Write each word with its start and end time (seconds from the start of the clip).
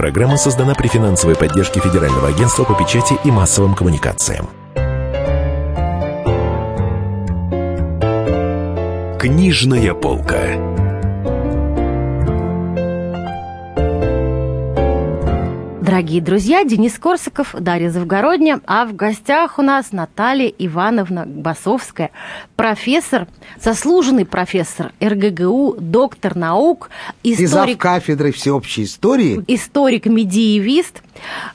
Программа 0.00 0.38
создана 0.38 0.74
при 0.74 0.88
финансовой 0.88 1.36
поддержке 1.36 1.78
Федерального 1.78 2.28
агентства 2.28 2.64
по 2.64 2.72
печати 2.72 3.18
и 3.22 3.30
массовым 3.30 3.74
коммуникациям. 3.74 4.48
Книжная 9.18 9.92
полка. 9.92 10.69
Дорогие 15.90 16.20
друзья, 16.20 16.62
Денис 16.62 16.96
Корсаков, 17.00 17.52
Дарья 17.58 17.90
Завгородня, 17.90 18.60
а 18.64 18.86
в 18.86 18.94
гостях 18.94 19.58
у 19.58 19.62
нас 19.62 19.90
Наталья 19.90 20.46
Ивановна 20.46 21.24
Басовская, 21.26 22.12
профессор, 22.54 23.26
заслуженный 23.60 24.24
профессор 24.24 24.92
РГГУ, 25.02 25.78
доктор 25.80 26.36
наук, 26.36 26.90
историк... 27.24 27.74
И 27.74 27.80
кафедры 27.80 28.30
всеобщей 28.30 28.84
истории. 28.84 29.42
Историк-медиевист. 29.48 31.02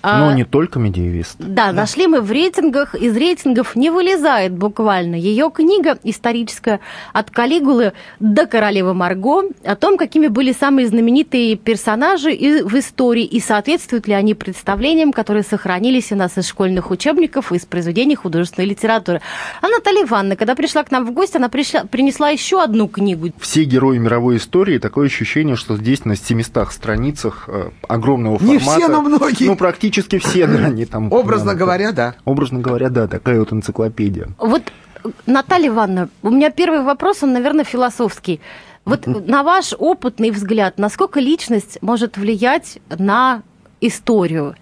Ну, 0.03 0.31
не 0.31 0.43
только 0.43 0.79
медиевист. 0.79 1.35
Да, 1.39 1.67
да, 1.67 1.71
нашли 1.71 2.07
мы 2.07 2.21
в 2.21 2.31
рейтингах, 2.31 2.95
из 2.95 3.15
рейтингов 3.15 3.75
не 3.75 3.89
вылезает 3.89 4.53
буквально 4.53 5.15
ее 5.15 5.51
книга 5.53 5.97
историческая 6.03 6.79
«От 7.13 7.31
Калигулы 7.31 7.93
до 8.19 8.45
королевы 8.45 8.93
Марго» 8.93 9.43
о 9.63 9.75
том, 9.75 9.97
какими 9.97 10.27
были 10.27 10.51
самые 10.51 10.87
знаменитые 10.87 11.55
персонажи 11.55 12.29
в 12.63 12.75
истории 12.75 13.23
и 13.23 13.39
соответствуют 13.39 14.07
ли 14.07 14.13
они 14.13 14.33
представлениям, 14.33 15.11
которые 15.11 15.43
сохранились 15.43 16.11
у 16.11 16.15
нас 16.15 16.37
из 16.37 16.47
школьных 16.47 16.91
учебников 16.91 17.51
и 17.51 17.55
из 17.55 17.65
произведений 17.65 18.15
художественной 18.15 18.67
литературы. 18.67 19.21
А 19.61 19.67
Наталья 19.67 20.03
Ивановна, 20.03 20.35
когда 20.35 20.55
пришла 20.55 20.83
к 20.83 20.91
нам 20.91 21.05
в 21.05 21.11
гости, 21.11 21.37
она 21.37 21.49
пришла, 21.49 21.83
принесла 21.85 22.29
еще 22.29 22.61
одну 22.61 22.87
книгу. 22.87 23.29
Все 23.39 23.63
герои 23.63 23.97
мировой 23.97 24.37
истории, 24.37 24.77
такое 24.77 25.07
ощущение, 25.07 25.55
что 25.55 25.77
здесь 25.77 26.05
на 26.05 26.15
700 26.15 26.71
страницах 26.71 27.45
э, 27.47 27.69
огромного 27.87 28.37
формата. 28.37 28.53
Не 28.53 28.59
все, 28.59 28.87
но 28.87 29.01
многие. 29.01 29.47
Ну, 29.47 29.54
практически 29.55 30.19
все, 30.19 30.47
да, 30.47 30.65
они 30.65 30.85
там... 30.85 31.11
Образно 31.11 31.55
говоря, 31.55 31.91
да. 31.91 32.15
Образно 32.25 32.59
говоря, 32.59 32.89
да, 32.89 33.07
такая 33.07 33.39
вот 33.39 33.51
энциклопедия. 33.53 34.29
Вот, 34.37 34.63
Наталья 35.25 35.69
Ивановна, 35.69 36.09
у 36.21 36.29
меня 36.29 36.51
первый 36.51 36.81
вопрос, 36.83 37.23
он, 37.23 37.33
наверное, 37.33 37.65
философский. 37.65 38.41
Вот 38.85 39.07
на 39.07 39.43
ваш 39.43 39.73
опытный 39.77 40.31
взгляд, 40.31 40.77
насколько 40.77 41.19
личность 41.19 41.79
может 41.81 42.17
влиять 42.17 42.79
на 42.89 43.41
историю. 43.81 44.55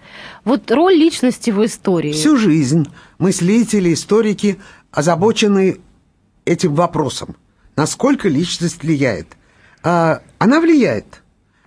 Вот 0.44 0.70
роль 0.70 0.94
личности 0.94 1.50
в 1.50 1.64
истории. 1.64 2.12
Всю 2.12 2.36
жизнь 2.36 2.88
мыслители, 3.18 3.92
историки 3.92 4.58
озабочены 4.90 5.80
этим 6.44 6.74
вопросом. 6.74 7.36
Насколько 7.76 8.28
личность 8.28 8.82
влияет? 8.82 9.28
А, 9.82 10.20
она 10.38 10.60
влияет, 10.60 11.22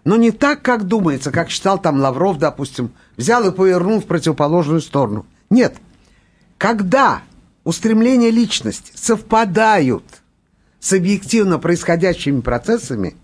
но 0.07 0.15
не 0.15 0.31
так, 0.31 0.61
как 0.61 0.85
думается, 0.85 1.31
как 1.31 1.49
считал 1.49 1.79
там 1.79 1.99
Лавров, 1.99 2.37
допустим, 2.37 2.91
взял 3.17 3.47
и 3.47 3.51
повернул 3.51 3.99
в 3.99 4.05
противоположную 4.05 4.81
сторону. 4.81 5.25
Нет. 5.49 5.75
Когда 6.57 7.21
устремления 7.63 8.31
личности 8.31 8.91
совпадают 8.95 10.03
с 10.79 10.93
объективно 10.93 11.59
происходящими 11.59 12.41
процессами, 12.41 13.15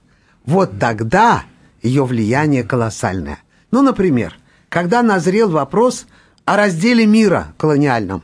вот 0.46 0.78
тогда 0.80 1.44
ее 1.82 2.06
влияние 2.06 2.64
колоссальное– 2.64 3.40
ну, 3.74 3.82
например, 3.82 4.38
когда 4.70 5.02
назрел 5.02 5.50
вопрос 5.50 6.06
о 6.46 6.58
разделе 6.58 7.08
мира 7.08 7.56
колониальном 7.58 8.22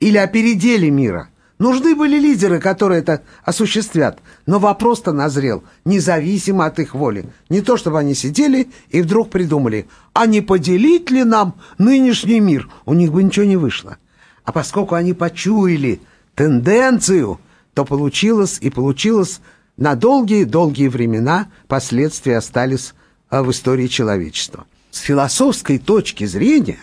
или 0.00 0.18
о 0.18 0.26
переделе 0.26 0.90
мира. 0.90 1.28
Нужны 1.58 1.94
были 1.94 2.18
лидеры, 2.18 2.60
которые 2.60 3.00
это 3.00 3.22
осуществят. 3.44 4.20
Но 4.46 4.58
вопрос-то 4.58 5.12
назрел, 5.12 5.64
независимо 5.84 6.66
от 6.66 6.78
их 6.78 6.94
воли. 6.94 7.26
Не 7.48 7.62
то, 7.62 7.76
чтобы 7.76 7.98
они 7.98 8.14
сидели 8.14 8.70
и 8.90 9.02
вдруг 9.02 9.30
придумали, 9.30 9.88
а 10.12 10.26
не 10.26 10.40
поделить 10.40 11.10
ли 11.10 11.24
нам 11.24 11.54
нынешний 11.78 12.40
мир? 12.40 12.68
У 12.84 12.94
них 12.94 13.12
бы 13.12 13.22
ничего 13.22 13.46
не 13.46 13.56
вышло. 13.56 13.98
А 14.44 14.52
поскольку 14.52 14.94
они 14.94 15.14
почуяли 15.14 16.00
тенденцию, 16.34 17.40
то 17.74 17.84
получилось 17.84 18.58
и 18.60 18.70
получилось 18.70 19.40
на 19.76 19.94
долгие-долгие 19.94 20.88
времена 20.88 21.48
последствия 21.66 22.38
остались 22.38 22.94
а, 23.30 23.42
в 23.42 23.50
истории 23.50 23.86
человечества 23.86 24.64
с 24.90 25.00
философской 25.00 25.78
точки 25.78 26.24
зрения 26.24 26.78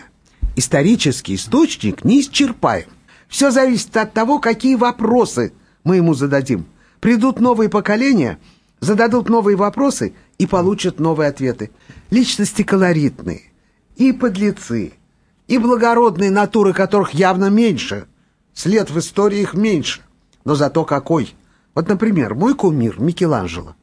исторический 0.56 1.34
источник 1.34 2.04
не 2.04 2.20
исчерпаем. 2.20 2.88
Все 3.28 3.50
зависит 3.50 3.96
от 3.96 4.12
того, 4.12 4.38
какие 4.38 4.76
вопросы 4.76 5.52
мы 5.84 5.96
ему 5.96 6.14
зададим. 6.14 6.66
Придут 7.00 7.40
новые 7.40 7.68
поколения, 7.68 8.38
зададут 8.80 9.28
новые 9.28 9.56
вопросы 9.56 10.14
и 10.38 10.46
получат 10.46 10.98
новые 10.98 11.28
ответы. 11.28 11.70
Личности 12.10 12.62
колоритные, 12.62 13.42
и 13.96 14.12
подлецы, 14.12 14.92
и 15.46 15.58
благородные 15.58 16.30
натуры, 16.30 16.72
которых 16.72 17.14
явно 17.14 17.50
меньше. 17.50 18.06
След 18.54 18.90
в 18.90 18.98
истории 18.98 19.40
их 19.40 19.54
меньше. 19.54 20.00
Но 20.44 20.54
зато 20.54 20.84
какой. 20.84 21.34
Вот, 21.74 21.88
например, 21.88 22.34
мой 22.34 22.54
кумир 22.54 22.98
Микеланджело. 23.00 23.74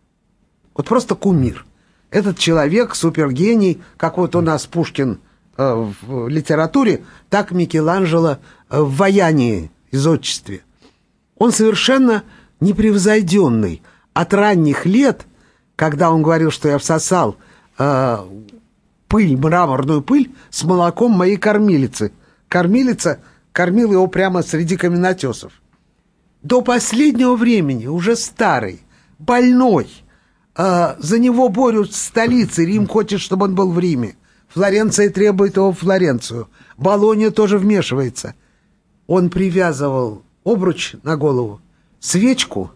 Вот 0.74 0.88
просто 0.88 1.16
кумир– 1.16 1.66
этот 2.14 2.38
человек 2.38 2.94
супергений, 2.94 3.82
как 3.98 4.20
вот 4.20 4.36
у 4.36 4.42
нас 4.42 4.68
Пушкин 4.68 5.20
в 5.58 6.28
литературе, 6.28 7.04
так 7.30 7.52
Микеланджело 7.52 8.38
э, 8.70 8.82
в 8.82 8.96
ваянии, 8.96 9.72
изотчестве. 9.92 10.62
Он 11.38 11.52
совершенно 11.52 12.24
непревзойденный. 12.60 13.82
От 14.14 14.34
ранних 14.34 14.86
лет, 14.86 15.26
когда 15.76 16.12
он 16.12 16.22
говорил, 16.22 16.52
что 16.52 16.70
я 16.70 16.78
всосал 16.78 17.38
э, 17.78 18.18
пыль, 19.08 19.38
мраморную 19.38 20.02
пыль 20.02 20.34
с 20.50 20.64
молоком 20.64 21.12
моей 21.12 21.38
кормилицы. 21.38 22.12
Кормилица 22.48 23.20
кормила 23.52 23.94
его 23.94 24.08
прямо 24.08 24.44
среди 24.44 24.78
каменотесов. 24.78 25.54
До 26.42 26.62
последнего 26.62 27.36
времени, 27.36 27.88
уже 27.88 28.16
старый, 28.16 28.82
больной– 29.20 29.88
а, 30.56 30.96
за 31.00 31.20
него 31.20 31.50
борются 31.50 32.06
столицы. 32.06 32.66
Рим 32.66 32.88
хочет, 32.88 33.20
чтобы 33.20 33.46
он 33.46 33.56
был 33.56 33.72
в 33.72 33.80
Риме. 33.80 34.16
Флоренция 34.54 35.10
требует 35.10 35.56
его 35.56 35.72
в 35.72 35.80
Флоренцию. 35.80 36.48
Болония 36.78 37.32
тоже 37.32 37.58
вмешивается. 37.58 38.36
Он 39.08 39.30
привязывал 39.30 40.22
обруч 40.44 40.94
на 41.02 41.18
голову, 41.18 41.60
свечку, 42.00 42.72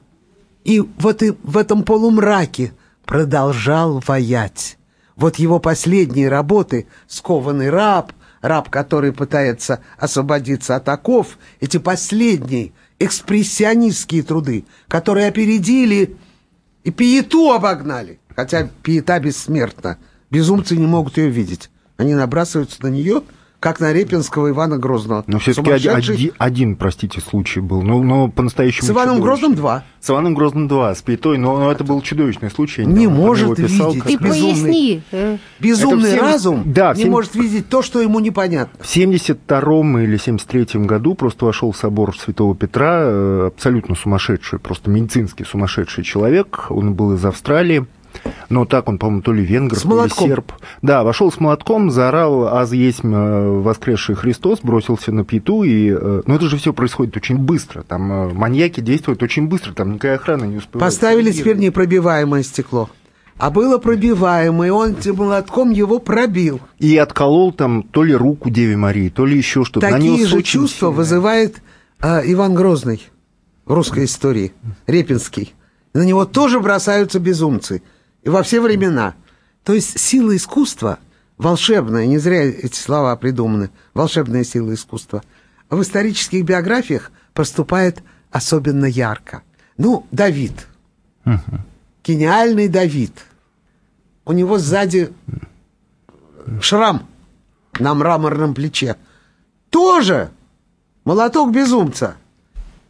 и 0.63 0.79
вот 0.79 1.21
и 1.21 1.33
в 1.43 1.55
этом 1.55 1.83
полумраке 1.83 2.73
продолжал 3.05 4.03
воять. 4.05 4.77
Вот 5.15 5.37
его 5.37 5.59
последние 5.59 6.29
работы 6.29 6.87
«Скованный 7.07 7.69
раб», 7.69 8.11
раб, 8.41 8.69
который 8.69 9.13
пытается 9.13 9.81
освободиться 9.97 10.75
от 10.75 10.89
оков, 10.89 11.37
эти 11.59 11.77
последние 11.77 12.73
экспрессионистские 12.99 14.23
труды, 14.23 14.65
которые 14.87 15.27
опередили 15.27 16.17
и 16.83 16.91
пиету 16.91 17.51
обогнали. 17.51 18.19
Хотя 18.35 18.69
пиета 18.83 19.19
бессмертна. 19.19 19.97
Безумцы 20.29 20.75
не 20.75 20.85
могут 20.85 21.17
ее 21.17 21.29
видеть. 21.29 21.69
Они 21.97 22.13
набрасываются 22.13 22.83
на 22.83 22.87
нее, 22.87 23.23
как 23.59 23.79
на 23.79 23.91
Репинского 23.91 24.51
Ивана 24.51 24.77
Грозного. 24.77 25.23
Но 25.25 25.39
все-таки 25.39 25.71
один, 25.71 26.31
один, 26.37 26.75
простите, 26.75 27.21
случай 27.21 27.59
был. 27.59 27.81
Но, 27.81 28.03
но 28.03 28.29
по-настоящему. 28.29 28.87
С 28.87 28.91
Иваном 28.91 29.19
Грозным 29.19 29.55
два. 29.55 29.83
С 29.99 30.09
Иваном 30.09 30.35
Грозным 30.35 30.67
два, 30.67 30.93
с 30.93 31.01
Пиетой, 31.01 31.37
но, 31.37 31.57
но 31.57 31.71
это 31.71 31.83
был 31.83 32.01
чудовищный 32.01 32.51
случай. 32.51 32.85
Не 32.85 33.07
может 33.07 33.55
писал, 33.55 33.93
видеть. 33.93 34.03
Ты 34.03 34.23
безумный, 34.23 35.01
поясни. 35.01 35.01
Безумный 35.59 36.11
70... 36.11 36.21
разум 36.21 36.63
да, 36.65 36.89
не 36.89 37.03
70... 37.03 37.11
может 37.11 37.35
видеть 37.35 37.69
то, 37.69 37.81
что 37.81 37.99
ему 37.99 38.19
непонятно. 38.19 38.77
В 38.79 38.85
72-м 38.87 39.97
или 39.99 40.19
73-м 40.19 40.85
году 40.85 41.15
просто 41.15 41.45
вошел 41.45 41.71
в 41.71 41.77
собор 41.77 42.15
Святого 42.17 42.55
Петра 42.55 42.99
э, 43.01 43.47
абсолютно 43.47 43.95
сумасшедший, 43.95 44.59
просто 44.59 44.91
медицинский 44.91 45.45
сумасшедший 45.45 46.03
человек. 46.03 46.67
Он 46.69 46.93
был 46.93 47.15
из 47.15 47.25
Австралии 47.25 47.87
но 48.49 48.65
так 48.65 48.87
он, 48.87 48.97
по-моему, 48.97 49.21
то 49.21 49.33
ли 49.33 49.43
венгр, 49.43 49.77
с 49.77 49.81
то 49.81 49.89
молотком. 49.89 50.25
ли 50.25 50.31
серб. 50.31 50.51
Да, 50.81 51.03
вошел 51.03 51.31
с 51.31 51.39
молотком, 51.39 51.91
заорал 51.91 52.47
«Аз 52.47 52.71
есть 52.71 52.99
э, 53.03 53.07
воскресший 53.07 54.15
Христос», 54.15 54.59
бросился 54.61 55.11
на 55.11 55.25
пету, 55.25 55.63
и... 55.63 55.89
Э, 55.91 56.21
ну, 56.25 56.35
это 56.35 56.47
же 56.47 56.57
все 56.57 56.73
происходит 56.73 57.17
очень 57.17 57.37
быстро, 57.37 57.83
там 57.83 58.11
э, 58.11 58.33
маньяки 58.33 58.79
действуют 58.79 59.21
очень 59.23 59.47
быстро, 59.47 59.73
там 59.73 59.93
никакая 59.93 60.15
охрана 60.15 60.45
не 60.45 60.57
успевает. 60.57 60.91
Поставили 60.91 61.31
теперь 61.31 61.57
непробиваемое 61.57 62.43
стекло. 62.43 62.89
А 63.37 63.51
было 63.51 63.77
пробиваемое, 63.77 64.71
он 64.71 64.93
этим 64.93 65.17
молотком 65.17 65.69
его 65.69 65.99
пробил. 65.99 66.59
И 66.79 66.97
отколол 66.97 67.51
там 67.51 67.83
то 67.83 68.03
ли 68.03 68.15
руку 68.15 68.49
Деве 68.49 68.77
Марии, 68.77 69.09
то 69.09 69.25
ли 69.25 69.37
еще 69.37 69.63
что-то. 69.63 69.87
Такие 69.87 70.25
же 70.25 70.41
чувства 70.41 70.87
сильное. 70.87 70.97
вызывает 70.97 71.61
э, 72.01 72.21
Иван 72.31 72.55
Грозный 72.55 73.07
в 73.65 73.73
русской 73.73 74.05
истории, 74.05 74.53
Репинский. 74.87 75.53
На 75.93 76.03
него 76.03 76.25
тоже 76.25 76.59
бросаются 76.59 77.19
безумцы– 77.19 77.83
во 78.29 78.43
все 78.43 78.61
времена. 78.61 79.15
То 79.63 79.73
есть 79.73 79.99
сила 79.99 80.35
искусства, 80.35 80.99
волшебная, 81.37 82.05
не 82.05 82.17
зря 82.17 82.43
эти 82.43 82.77
слова 82.77 83.15
придуманы, 83.15 83.69
волшебная 83.93 84.43
сила 84.43 84.73
искусства, 84.73 85.23
в 85.69 85.81
исторических 85.81 86.43
биографиях 86.45 87.11
проступает 87.33 88.01
особенно 88.31 88.85
ярко. 88.85 89.43
Ну, 89.77 90.05
Давид. 90.11 90.67
Угу. 91.25 91.59
Гениальный 92.03 92.67
Давид. 92.67 93.13
У 94.25 94.33
него 94.33 94.57
сзади 94.57 95.13
шрам 96.61 97.07
на 97.79 97.93
мраморном 97.93 98.53
плече. 98.53 98.95
Тоже 99.69 100.31
молоток 101.03 101.53
безумца. 101.53 102.17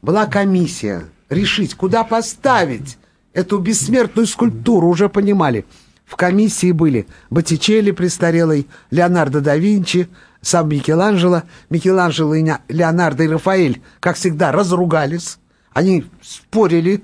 Была 0.01 0.27
комиссия 0.27 1.05
решить, 1.29 1.73
куда 1.73 2.03
поставить 2.03 2.97
эту 3.37 3.59
бессмертную 3.59 4.25
скульптуру, 4.25 4.87
уже 4.87 5.09
понимали. 5.09 5.63
В 6.05 6.15
комиссии 6.15 6.71
были 6.71 7.05
Боттичелли 7.29 7.91
престарелый, 7.91 8.67
Леонардо 8.89 9.41
да 9.41 9.55
Винчи, 9.57 10.09
сам 10.41 10.69
Микеланджело. 10.69 11.43
Микеланджело 11.69 12.33
и 12.33 12.43
Леонардо 12.67 13.23
и 13.25 13.27
Рафаэль, 13.27 13.83
как 13.99 14.15
всегда, 14.15 14.51
разругались. 14.51 15.37
Они 15.71 16.05
спорили, 16.19 17.03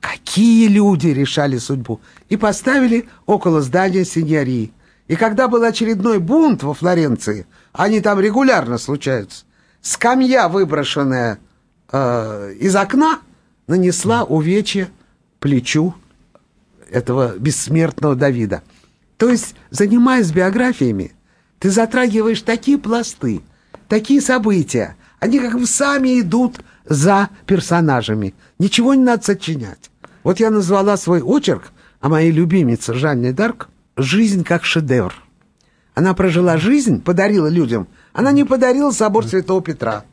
какие 0.00 0.66
люди 0.66 1.08
решали 1.08 1.58
судьбу. 1.58 2.00
И 2.28 2.36
поставили 2.36 3.08
около 3.26 3.62
здания 3.62 4.04
синьории. 4.04 4.72
И 5.06 5.14
когда 5.14 5.46
был 5.46 5.62
очередной 5.62 6.18
бунт 6.18 6.64
во 6.64 6.74
Флоренции, 6.74 7.46
они 7.72 8.00
там 8.00 8.18
регулярно 8.18 8.78
случаются, 8.78 9.44
скамья, 9.80 10.48
выброшенная 10.48 11.38
э, 11.92 12.54
из 12.58 12.74
окна, 12.74 13.20
нанесла 13.68 14.24
увечье 14.24 14.90
плечу 15.40 15.94
этого 16.90 17.36
бессмертного 17.38 18.14
Давида. 18.14 18.62
То 19.16 19.28
есть, 19.28 19.54
занимаясь 19.70 20.30
биографиями, 20.30 21.12
ты 21.58 21.70
затрагиваешь 21.70 22.42
такие 22.42 22.78
пласты, 22.78 23.40
такие 23.88 24.20
события, 24.20 24.96
они 25.18 25.40
как 25.40 25.54
бы 25.54 25.66
сами 25.66 26.20
идут 26.20 26.60
за 26.84 27.28
персонажами. 27.46 28.34
Ничего 28.58 28.94
не 28.94 29.02
надо 29.02 29.24
сочинять. 29.24 29.90
Вот 30.22 30.40
я 30.40 30.50
назвала 30.50 30.96
свой 30.96 31.20
очерк 31.20 31.72
о 32.00 32.08
моей 32.08 32.30
любимице 32.30 32.94
Жанне 32.94 33.32
Дарк 33.32 33.68
«Жизнь 33.96 34.44
как 34.44 34.64
шедевр». 34.64 35.14
Она 35.94 36.14
прожила 36.14 36.58
жизнь, 36.58 37.02
подарила 37.02 37.48
людям. 37.48 37.88
Она 38.12 38.30
не 38.30 38.44
подарила 38.44 38.92
собор 38.92 39.26
Святого 39.26 39.60
Петра, 39.60 40.04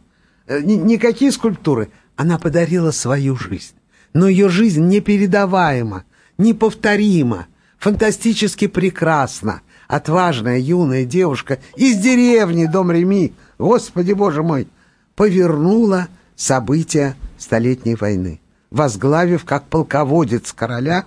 э, 0.48 0.62
никакие 0.62 1.31
скульптуры. 1.31 1.92
Она 2.16 2.39
подарила 2.39 2.89
свою 2.89 3.36
жизнь. 3.36 3.75
Но 4.16 4.30
ее 4.30 4.48
жизнь 4.48 4.88
непередаваема, 4.88 6.06
неповторима, 6.38 7.48
фантастически 7.78 8.68
прекрасна. 8.68 9.62
Отважная 9.90 10.58
юная 10.58 11.04
девушка 11.04 11.60
из 11.76 11.98
деревни 11.98 12.66
Дом 12.66 12.92
Реми, 12.92 13.34
Господи 13.60 14.14
Боже 14.14 14.42
мой, 14.42 14.70
повернула 15.18 16.08
события 16.38 17.18
Столетней 17.38 17.96
войны, 17.96 18.40
возглавив 18.72 19.44
как 19.44 19.66
полководец 19.66 20.54
короля. 20.54 21.04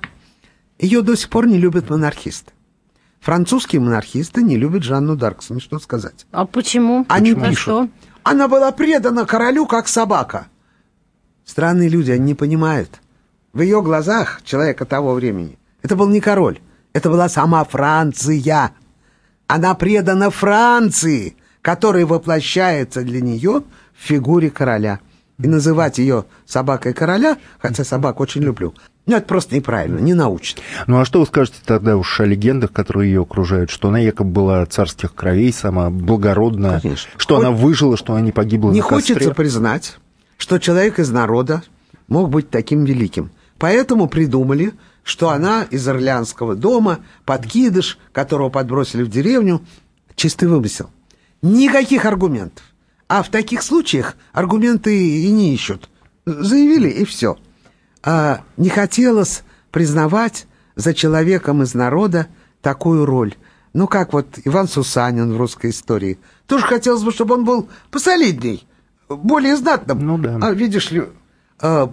Ее 0.79 1.01
до 1.01 1.17
сих 1.17 1.31
пор 1.31 1.47
не 1.47 1.57
любят 1.57 1.89
монархисты. 1.89 2.53
Французские 3.21 3.81
монархисты 3.81 4.43
не 4.43 4.59
любят 4.59 4.83
Жанну 4.83 5.17
Дарк, 5.17 5.43
смешно 5.43 5.79
сказать. 5.79 6.27
А 6.31 6.45
почему? 6.45 7.07
Они 7.09 7.33
почему? 7.33 7.49
пишут, 7.49 7.63
что? 7.63 7.89
она 8.23 8.49
была 8.49 8.71
предана 8.71 9.25
королю, 9.25 9.65
как 9.65 9.89
собака. 9.89 10.49
Странные 11.49 11.89
люди, 11.89 12.11
они 12.11 12.27
не 12.27 12.35
понимают. 12.35 13.01
В 13.55 13.63
ее 13.63 13.81
глазах, 13.81 14.43
человека 14.45 14.85
того 14.85 15.15
времени, 15.15 15.59
это 15.83 15.97
был 15.97 16.07
не 16.09 16.21
король, 16.21 16.59
это 16.93 17.09
была 17.09 17.31
сама 17.31 17.65
Франция. 17.65 18.73
Она 19.47 19.75
предана 19.75 20.29
Франции, 20.29 21.37
которая 21.63 22.05
воплощается 22.05 23.03
для 23.03 23.23
нее 23.23 23.63
в 23.99 24.07
фигуре 24.07 24.51
короля. 24.51 25.01
И 25.39 25.47
называть 25.47 25.97
ее 25.99 26.27
собакой 26.45 26.93
короля, 26.93 27.39
хотя 27.59 27.83
собак 27.83 28.21
очень 28.21 28.43
люблю, 28.43 28.75
ну, 29.07 29.17
это 29.17 29.27
просто 29.27 29.55
неправильно, 29.55 30.01
не 30.01 30.13
научно. 30.13 30.61
Ну, 30.87 31.01
а 31.01 31.07
что 31.07 31.21
вы 31.21 31.27
скажете 31.27 31.57
тогда 31.65 31.97
уж 31.97 32.21
о 32.21 32.27
легендах, 32.27 32.73
которые 32.73 33.11
ее 33.11 33.23
окружают? 33.23 33.71
Что 33.71 33.89
она 33.89 33.99
якобы 34.01 34.31
была 34.31 34.67
царских 34.67 35.15
кровей, 35.15 35.51
сама 35.51 35.89
благородная, 35.89 36.81
Конечно. 36.81 37.11
что 37.17 37.37
Хоть... 37.37 37.45
она 37.47 37.57
выжила, 37.57 37.97
что 37.97 38.13
она 38.13 38.21
не 38.21 38.33
погибла 38.33 38.71
Не 38.71 38.83
на 38.83 38.87
костре. 38.87 39.15
хочется 39.15 39.35
признать, 39.35 39.99
что 40.39 40.59
человек 40.59 40.99
из 40.99 41.11
народа 41.11 41.63
мог 42.07 42.31
быть 42.31 42.49
таким 42.49 42.85
великим. 42.85 43.31
Поэтому 43.59 44.09
придумали, 44.09 44.73
что 45.03 45.31
она 45.31 45.65
из 45.65 45.87
Орлеанского 45.87 46.55
дома, 46.55 47.01
подкидыш, 47.27 47.99
которого 48.13 48.49
подбросили 48.49 49.03
в 49.03 49.11
деревню, 49.11 49.63
чистый 50.15 50.49
вымысел. 50.49 50.91
Никаких 51.43 52.07
аргументов. 52.07 52.65
А 53.09 53.23
в 53.23 53.31
таких 53.31 53.63
случаях 53.63 54.17
аргументы 54.33 54.97
и 54.97 55.31
не 55.31 55.55
ищут. 55.55 55.91
Заявили, 56.25 56.89
и 56.89 57.05
все. 57.05 57.37
А 58.03 58.43
не 58.57 58.69
хотелось 58.69 59.43
признавать 59.71 60.47
за 60.77 60.95
человеком 60.95 61.63
из 61.63 61.75
народа 61.75 62.29
такую 62.61 63.05
роль. 63.07 63.35
Ну, 63.73 63.89
как 63.89 64.13
вот 64.13 64.39
Иван 64.45 64.69
Сусанин 64.69 65.33
в 65.33 65.37
русской 65.37 65.71
истории. 65.71 66.19
Тоже 66.47 66.65
хотелось 66.67 67.03
бы, 67.03 67.13
чтобы 67.13 67.35
он 67.35 67.45
был 67.45 67.69
посолидней, 67.91 68.68
более 69.09 69.57
знатным. 69.57 70.07
Ну 70.07 70.19
да. 70.19 70.39
А 70.41 70.53
видишь 70.53 70.91
ли, 70.91 71.05
а, 71.61 71.91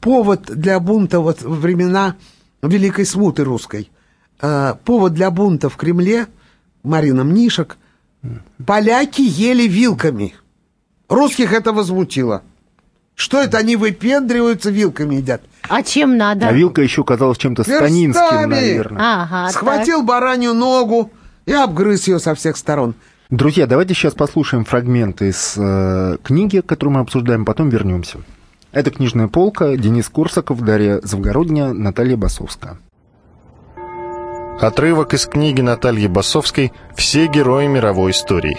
повод 0.00 0.42
для 0.46 0.80
бунта 0.80 1.20
вот 1.20 1.42
во 1.42 1.54
времена 1.54 2.16
Великой 2.62 3.06
Смуты 3.06 3.44
русской, 3.44 3.90
а, 4.40 4.74
повод 4.84 5.14
для 5.14 5.30
бунта 5.30 5.68
в 5.68 5.76
Кремле, 5.76 6.26
Марина 6.82 7.24
Мнишек, 7.24 7.76
поляки 8.64 9.22
ели 9.22 9.66
вилками– 9.68 10.34
Русских 11.08 11.52
это 11.52 11.72
возмутило. 11.72 12.42
Что 13.14 13.40
это 13.40 13.58
они 13.58 13.76
выпендриваются, 13.76 14.70
вилками 14.70 15.16
едят? 15.16 15.40
А 15.68 15.82
чем 15.82 16.16
надо? 16.16 16.48
А 16.48 16.52
вилка 16.52 16.82
еще 16.82 17.02
казалась 17.02 17.38
чем-то 17.38 17.62
станинским, 17.62 18.50
наверное. 18.50 19.22
Ага, 19.22 19.52
Схватил 19.52 19.98
так. 19.98 20.06
баранью 20.06 20.52
ногу 20.52 21.10
и 21.46 21.52
обгрыз 21.52 22.08
ее 22.08 22.18
со 22.18 22.34
всех 22.34 22.56
сторон. 22.56 22.94
Друзья, 23.30 23.66
давайте 23.66 23.92
сейчас 23.92 24.14
послушаем 24.14 24.64
фрагменты 24.64 25.30
из 25.30 25.54
э, 25.58 26.16
книги, 26.22 26.60
которую 26.60 26.94
мы 26.94 27.00
обсуждаем, 27.00 27.44
потом 27.44 27.70
вернемся. 27.70 28.18
Это 28.70 28.92
«Книжная 28.92 29.26
полка», 29.26 29.76
Денис 29.76 30.08
Курсаков, 30.08 30.60
Дарья 30.60 31.00
Завгородня, 31.02 31.72
Наталья 31.72 32.16
Басовская. 32.16 32.78
Отрывок 34.60 35.12
из 35.12 35.26
книги 35.26 35.60
Натальи 35.60 36.06
Басовской 36.06 36.72
«Все 36.94 37.26
герои 37.26 37.66
мировой 37.66 38.12
истории». 38.12 38.58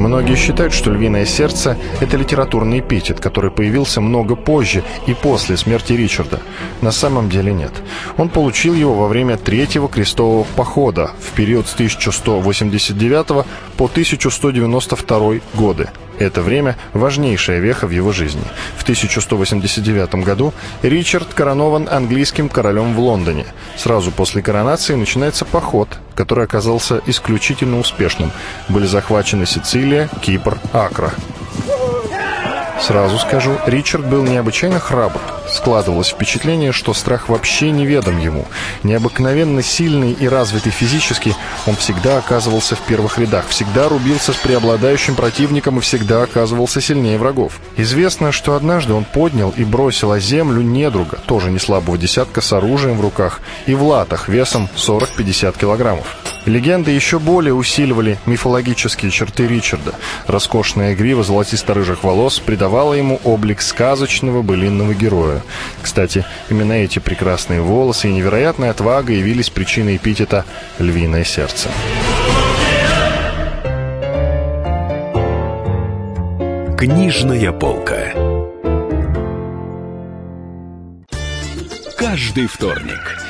Многие 0.00 0.34
считают, 0.34 0.72
что 0.72 0.90
«Львиное 0.90 1.26
сердце»— 1.26 1.76
это 2.00 2.16
литературный 2.16 2.78
эпитет, 2.78 3.20
который 3.20 3.50
появился 3.50 4.00
много 4.00 4.34
позже 4.34 4.82
и 5.06 5.12
после 5.12 5.58
смерти 5.58 5.92
Ричарда. 5.92 6.40
На 6.80 6.90
самом 6.90 7.28
деле 7.28 7.52
нет. 7.52 7.72
Он 8.16 8.30
получил 8.30 8.72
его 8.72 8.94
во 8.94 9.08
время 9.08 9.36
Третьего 9.36 9.90
крестового 9.90 10.46
похода 10.56 11.10
в 11.20 11.32
период 11.32 11.66
с 11.66 11.74
1189 11.74 13.44
по 13.76 13.84
1192 13.84 15.40
годы. 15.52 15.90
Это 16.20 16.42
время– 16.42 16.76
важнейшая 16.92 17.60
веха 17.60 17.86
в 17.86 17.90
его 17.90 18.12
жизни. 18.12 18.42
В 18.76 18.82
1189 18.82 20.16
году 20.16 20.52
Ричард 20.82 21.32
коронован 21.32 21.88
английским 21.90 22.50
королем 22.50 22.94
в 22.94 23.00
Лондоне. 23.00 23.46
Сразу 23.78 24.12
после 24.12 24.42
коронации 24.42 24.96
начинается 24.96 25.46
поход, 25.46 25.88
который 26.14 26.44
оказался 26.44 27.00
исключительно 27.06 27.78
успешным. 27.78 28.32
Были 28.68 28.84
захвачены 28.84 29.46
Сицилия, 29.46 30.10
Кипр, 30.20 30.58
Акра. 30.74 31.10
Сразу 32.80 33.18
скажу, 33.18 33.58
Ричард 33.66 34.06
был 34.06 34.22
необычайно 34.22 34.80
храбр. 34.80 35.20
Складывалось 35.48 36.08
впечатление, 36.08 36.72
что 36.72 36.94
страх 36.94 37.28
вообще 37.28 37.70
неведом 37.70 38.18
ему. 38.18 38.46
Необыкновенно 38.82 39.62
сильный 39.62 40.12
и 40.12 40.26
развитый 40.26 40.72
физически, 40.72 41.36
он 41.66 41.76
всегда 41.76 42.18
оказывался 42.18 42.76
в 42.76 42.80
первых 42.80 43.18
рядах, 43.18 43.48
всегда 43.48 43.88
рубился 43.88 44.32
с 44.32 44.36
преобладающим 44.36 45.14
противником 45.14 45.78
и 45.78 45.82
всегда 45.82 46.22
оказывался 46.22 46.80
сильнее 46.80 47.18
врагов. 47.18 47.60
Известно, 47.76 48.32
что 48.32 48.54
однажды 48.54 48.94
он 48.94 49.04
поднял 49.04 49.50
и 49.50 49.64
бросил 49.64 50.12
о 50.12 50.20
землю 50.20 50.62
недруга, 50.62 51.18
тоже 51.26 51.50
не 51.50 51.58
слабого 51.58 51.98
десятка 51.98 52.40
с 52.40 52.52
оружием 52.52 52.96
в 52.96 53.02
руках 53.02 53.40
и 53.66 53.74
в 53.74 53.82
латах 53.82 54.28
весом 54.28 54.68
40-50 54.76 55.58
килограммов. 55.58 56.16
Легенды 56.46 56.90
еще 56.90 57.18
более 57.18 57.54
усиливали 57.54 58.18
мифологические 58.26 59.10
черты 59.10 59.46
Ричарда. 59.46 59.94
Роскошная 60.26 60.94
грива 60.94 61.22
золотисто-рыжих 61.22 62.02
волос 62.02 62.38
придавала 62.40 62.94
ему 62.94 63.20
облик 63.24 63.60
сказочного 63.60 64.42
былинного 64.42 64.94
героя. 64.94 65.42
Кстати, 65.82 66.24
именно 66.48 66.72
эти 66.72 66.98
прекрасные 66.98 67.60
волосы 67.60 68.08
и 68.08 68.12
невероятная 68.12 68.70
отвага 68.70 69.12
явились 69.12 69.50
причиной 69.50 69.96
эпитета 69.96 70.44
«львиное 70.78 71.24
сердце». 71.24 71.68
Книжная 76.78 77.52
полка. 77.52 78.12
Каждый 81.98 82.46
вторник 82.46 83.18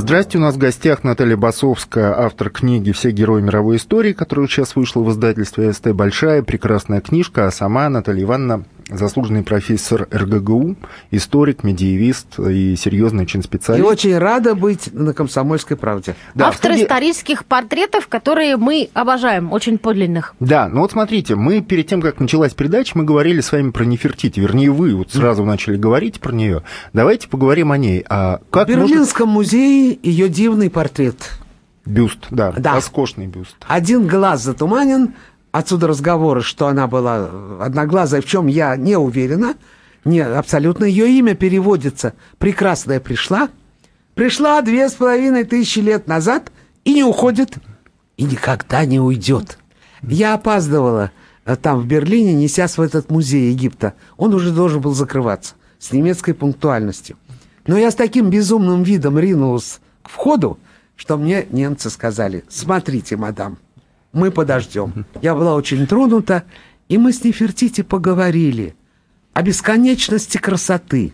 Здравствуйте, 0.00 0.38
у 0.38 0.42
нас 0.42 0.54
в 0.54 0.58
гостях 0.58 1.02
Наталья 1.02 1.36
Басовская, 1.36 2.16
автор 2.16 2.50
книги 2.50 2.92
«Все 2.92 3.10
герои 3.10 3.42
мировой 3.42 3.78
истории», 3.78 4.12
которая 4.12 4.46
сейчас 4.46 4.76
вышла 4.76 5.02
в 5.02 5.10
издательстве 5.10 5.72
СТ. 5.72 5.88
Большая, 5.88 6.44
прекрасная 6.44 7.00
книжка, 7.00 7.48
а 7.48 7.50
сама 7.50 7.88
Наталья 7.88 8.22
Ивановна 8.22 8.62
заслуженный 8.90 9.42
профессор 9.42 10.08
РГГУ, 10.10 10.76
историк, 11.10 11.64
медиевист 11.64 12.38
и 12.38 12.76
серьезный 12.76 13.24
очень 13.24 13.42
специалист. 13.42 13.84
И 13.84 13.88
очень 13.88 14.18
рада 14.18 14.54
быть 14.54 14.92
на 14.92 15.12
«Комсомольской 15.12 15.76
правде». 15.76 16.16
Да, 16.34 16.48
Автор 16.48 16.72
студии... 16.72 16.84
исторических 16.84 17.44
портретов, 17.44 18.08
которые 18.08 18.56
мы 18.56 18.88
обожаем, 18.94 19.52
очень 19.52 19.78
подлинных. 19.78 20.34
Да, 20.40 20.68
ну 20.68 20.80
вот 20.80 20.92
смотрите, 20.92 21.34
мы 21.34 21.60
перед 21.60 21.86
тем, 21.86 22.00
как 22.00 22.20
началась 22.20 22.54
передача, 22.54 22.96
мы 22.96 23.04
говорили 23.04 23.40
с 23.40 23.52
вами 23.52 23.70
про 23.70 23.84
Нефертити, 23.84 24.40
вернее, 24.40 24.70
вы 24.70 24.94
вот 24.94 25.12
сразу 25.12 25.44
начали 25.44 25.76
говорить 25.76 26.20
про 26.20 26.32
нее. 26.32 26.62
Давайте 26.92 27.28
поговорим 27.28 27.72
о 27.72 27.78
ней. 27.78 28.04
А 28.08 28.40
как 28.50 28.68
в 28.68 28.70
Берлинском 28.70 29.28
может... 29.28 29.52
музее 29.52 29.98
ее 30.02 30.28
дивный 30.28 30.70
портрет. 30.70 31.16
Бюст, 31.84 32.26
да, 32.30 32.52
да, 32.52 32.74
роскошный 32.74 33.26
бюст. 33.26 33.56
Один 33.66 34.06
глаз 34.06 34.42
затуманен, 34.42 35.14
Отсюда 35.58 35.88
разговоры, 35.88 36.40
что 36.40 36.68
она 36.68 36.86
была 36.86 37.28
одноглазая, 37.58 38.20
в 38.20 38.26
чем 38.26 38.46
я 38.46 38.76
не 38.76 38.96
уверена. 38.96 39.56
Не, 40.04 40.20
абсолютно. 40.20 40.84
Ее 40.84 41.10
имя 41.18 41.34
переводится 41.34 42.14
«прекрасная 42.38 43.00
пришла». 43.00 43.48
Пришла 44.14 44.62
две 44.62 44.88
с 44.88 44.92
половиной 44.92 45.42
тысячи 45.42 45.80
лет 45.80 46.06
назад 46.06 46.52
и 46.84 46.94
не 46.94 47.02
уходит, 47.02 47.56
и 48.16 48.22
никогда 48.22 48.84
не 48.84 49.00
уйдет. 49.00 49.58
Я 50.02 50.34
опаздывала 50.34 51.10
э, 51.44 51.56
там, 51.56 51.80
в 51.80 51.86
Берлине, 51.88 52.34
несясь 52.34 52.78
в 52.78 52.80
этот 52.80 53.10
музей 53.10 53.50
Египта. 53.50 53.94
Он 54.16 54.34
уже 54.34 54.52
должен 54.52 54.80
был 54.80 54.94
закрываться 54.94 55.56
с 55.80 55.90
немецкой 55.90 56.34
пунктуальностью. 56.34 57.16
Но 57.66 57.76
я 57.76 57.90
с 57.90 57.96
таким 57.96 58.30
безумным 58.30 58.84
видом 58.84 59.18
ринулась 59.18 59.80
к 60.04 60.08
входу, 60.08 60.56
что 60.94 61.16
мне 61.16 61.46
немцы 61.50 61.90
сказали, 61.90 62.44
смотрите, 62.48 63.16
мадам, 63.16 63.58
мы 64.12 64.30
подождем. 64.30 65.06
Я 65.22 65.34
была 65.34 65.54
очень 65.54 65.86
тронута, 65.86 66.44
и 66.88 66.98
мы 66.98 67.12
с 67.12 67.24
Нефертити 67.24 67.82
поговорили 67.82 68.74
о 69.34 69.42
бесконечности 69.42 70.38
красоты, 70.38 71.12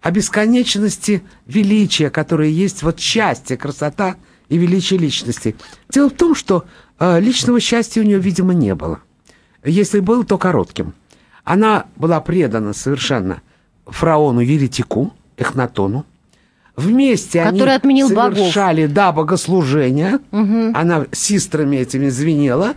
о 0.00 0.10
бесконечности 0.10 1.22
величия, 1.46 2.10
которое 2.10 2.48
есть 2.48 2.82
вот 2.82 2.98
счастье, 2.98 3.56
красота 3.56 4.16
и 4.48 4.56
величие 4.56 4.98
личности. 4.98 5.56
Дело 5.88 6.08
в 6.08 6.14
том, 6.14 6.34
что 6.34 6.64
э, 6.98 7.20
личного 7.20 7.60
счастья 7.60 8.00
у 8.00 8.04
нее, 8.04 8.18
видимо, 8.18 8.54
не 8.54 8.74
было. 8.74 9.00
Если 9.62 10.00
был, 10.00 10.24
то 10.24 10.38
коротким. 10.38 10.94
Она 11.44 11.86
была 11.96 12.20
предана 12.20 12.72
совершенно 12.72 13.42
фараону 13.86 14.40
Еретику, 14.40 15.12
Эхнатону, 15.36 16.06
Вместе 16.80 17.44
Который 17.44 17.68
они 17.68 17.76
отменил 17.76 18.08
совершали, 18.08 18.82
богов. 18.82 18.94
да, 18.94 19.12
богослужение. 19.12 20.18
Угу. 20.32 20.72
Она 20.74 21.06
сестрами 21.12 21.76
этими 21.76 22.08
звенела. 22.08 22.74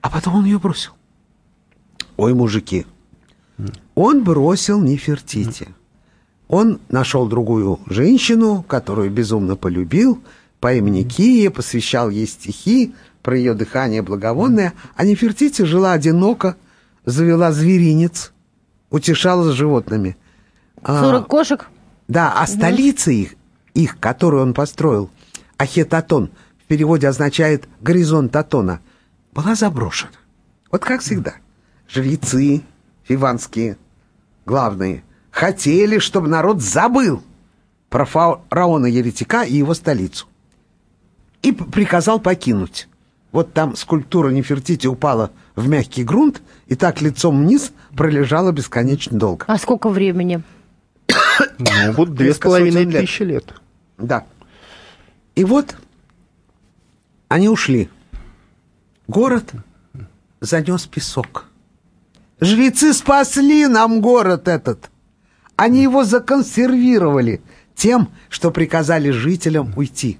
А 0.00 0.10
потом 0.10 0.36
он 0.36 0.44
ее 0.44 0.58
бросил. 0.58 0.92
Ой, 2.16 2.34
мужики. 2.34 2.86
Он 3.94 4.22
бросил 4.24 4.80
Нефертити. 4.80 5.68
Он 6.48 6.80
нашел 6.88 7.26
другую 7.26 7.80
женщину, 7.86 8.64
которую 8.66 9.10
безумно 9.10 9.56
полюбил, 9.56 10.22
по 10.60 10.74
имени 10.74 11.02
Кия, 11.02 11.50
посвящал 11.50 12.10
ей 12.10 12.26
стихи 12.26 12.94
про 13.22 13.36
ее 13.36 13.54
дыхание 13.54 14.02
благовонное, 14.02 14.72
а 14.94 15.04
Нефертити 15.04 15.62
жила 15.62 15.92
одиноко, 15.92 16.56
завела 17.04 17.52
зверинец, 17.52 18.32
утешалась 18.90 19.54
животными. 19.54 20.16
Сорок 20.84 21.24
а, 21.24 21.28
кошек? 21.28 21.68
Да, 22.08 22.32
а 22.36 22.46
столица 22.46 23.10
их, 23.10 23.34
их, 23.74 23.98
которую 23.98 24.42
он 24.42 24.54
построил, 24.54 25.10
Ахетатон, 25.56 26.30
в 26.62 26.64
переводе 26.66 27.08
означает 27.08 27.68
«горизонт 27.80 28.34
Атона», 28.36 28.80
была 29.32 29.54
заброшена. 29.54 30.12
Вот 30.70 30.82
как 30.82 31.00
всегда. 31.00 31.34
Жрецы 31.88 32.62
фиванские, 33.04 33.76
главные, 34.44 35.04
хотели, 35.30 35.98
чтобы 35.98 36.28
народ 36.28 36.60
забыл 36.60 37.22
про 37.88 38.04
фараона 38.04 38.86
Еретика 38.86 39.42
и 39.42 39.56
его 39.56 39.74
столицу. 39.74 40.26
И 41.42 41.52
приказал 41.52 42.18
покинуть. 42.18 42.88
Вот 43.32 43.52
там 43.52 43.76
скульптура 43.76 44.30
Нефертити 44.30 44.86
упала 44.86 45.30
в 45.54 45.68
мягкий 45.68 46.04
грунт 46.04 46.42
и 46.66 46.74
так 46.74 47.02
лицом 47.02 47.42
вниз 47.42 47.72
пролежала 47.94 48.50
бесконечно 48.50 49.18
долго. 49.18 49.44
А 49.46 49.58
сколько 49.58 49.88
времени? 49.90 50.42
Ну, 51.58 51.92
вот 51.96 52.14
две 52.14 52.34
с 52.34 52.38
половиной 52.38 52.86
тысячи 52.86 53.22
лет. 53.22 53.54
Да. 53.98 54.24
И 55.34 55.44
вот 55.44 55.76
они 57.28 57.48
ушли. 57.48 57.90
Город 59.08 59.52
занес 60.40 60.86
песок. 60.86 61.46
Жрецы 62.40 62.92
спасли 62.92 63.66
нам 63.66 64.00
город 64.00 64.48
этот. 64.48 64.90
Они 65.56 65.82
его 65.82 66.04
законсервировали 66.04 67.40
тем, 67.74 68.10
что 68.28 68.50
приказали 68.50 69.10
жителям 69.10 69.72
уйти. 69.76 70.18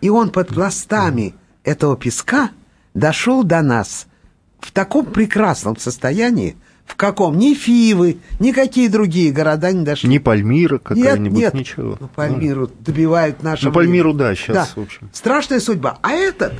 И 0.00 0.08
он 0.08 0.30
под 0.30 0.48
пластами 0.48 1.34
этого 1.64 1.96
песка 1.96 2.50
дошел 2.94 3.44
до 3.44 3.60
нас 3.60 4.06
в 4.58 4.72
таком 4.72 5.06
прекрасном 5.06 5.76
состоянии, 5.76 6.56
в 6.86 6.96
каком? 6.96 7.38
Ни 7.38 7.54
Фивы, 7.54 8.18
никакие 8.38 8.88
другие 8.88 9.32
города 9.32 9.72
не 9.72 9.84
дошли. 9.84 10.08
Ни 10.08 10.18
Пальмира 10.18 10.78
какая-нибудь, 10.78 11.38
нет, 11.38 11.54
нет. 11.54 11.60
ничего. 11.60 11.96
Ну, 12.00 12.08
Пальмиру 12.08 12.62
ну. 12.62 12.84
добивают 12.84 13.42
наши... 13.42 13.66
Ну, 13.66 13.72
Пальмиру, 13.72 14.12
да, 14.12 14.34
сейчас, 14.34 14.54
да. 14.74 14.80
в 14.80 14.84
общем. 14.84 15.10
Страшная 15.12 15.60
судьба. 15.60 15.98
А 16.02 16.12
этот, 16.12 16.54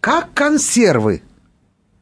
как 0.00 0.32
консервы, 0.34 1.22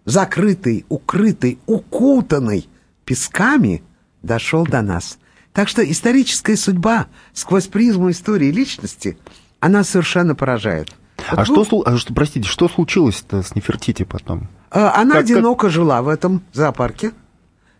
закрытый, 0.04 0.87
укрытый, 0.88 1.58
укутанный 1.66 2.68
песками, 3.04 3.82
дошел 4.23 4.64
до 4.64 4.82
нас. 4.82 5.18
Так 5.52 5.68
что 5.68 5.82
историческая 5.82 6.56
судьба 6.56 7.06
сквозь 7.32 7.66
призму 7.66 8.11
истории 8.11 8.50
личности, 8.50 9.16
она 9.61 9.85
совершенно 9.85 10.35
поражает. 10.35 10.90
Вот 11.30 11.38
а, 11.38 11.44
вы... 11.44 11.64
что, 11.64 11.82
а 11.87 11.96
что, 11.96 12.14
простите, 12.14 12.49
что 12.49 12.68
случилось-то 12.68 13.42
с 13.42 13.54
Нефертити 13.54 14.04
потом? 14.04 14.49
А, 14.70 15.00
она 15.00 15.14
как, 15.14 15.25
одиноко 15.25 15.62
как... 15.62 15.70
жила 15.70 16.02
в 16.02 16.08
этом 16.08 16.42
зоопарке 16.52 17.12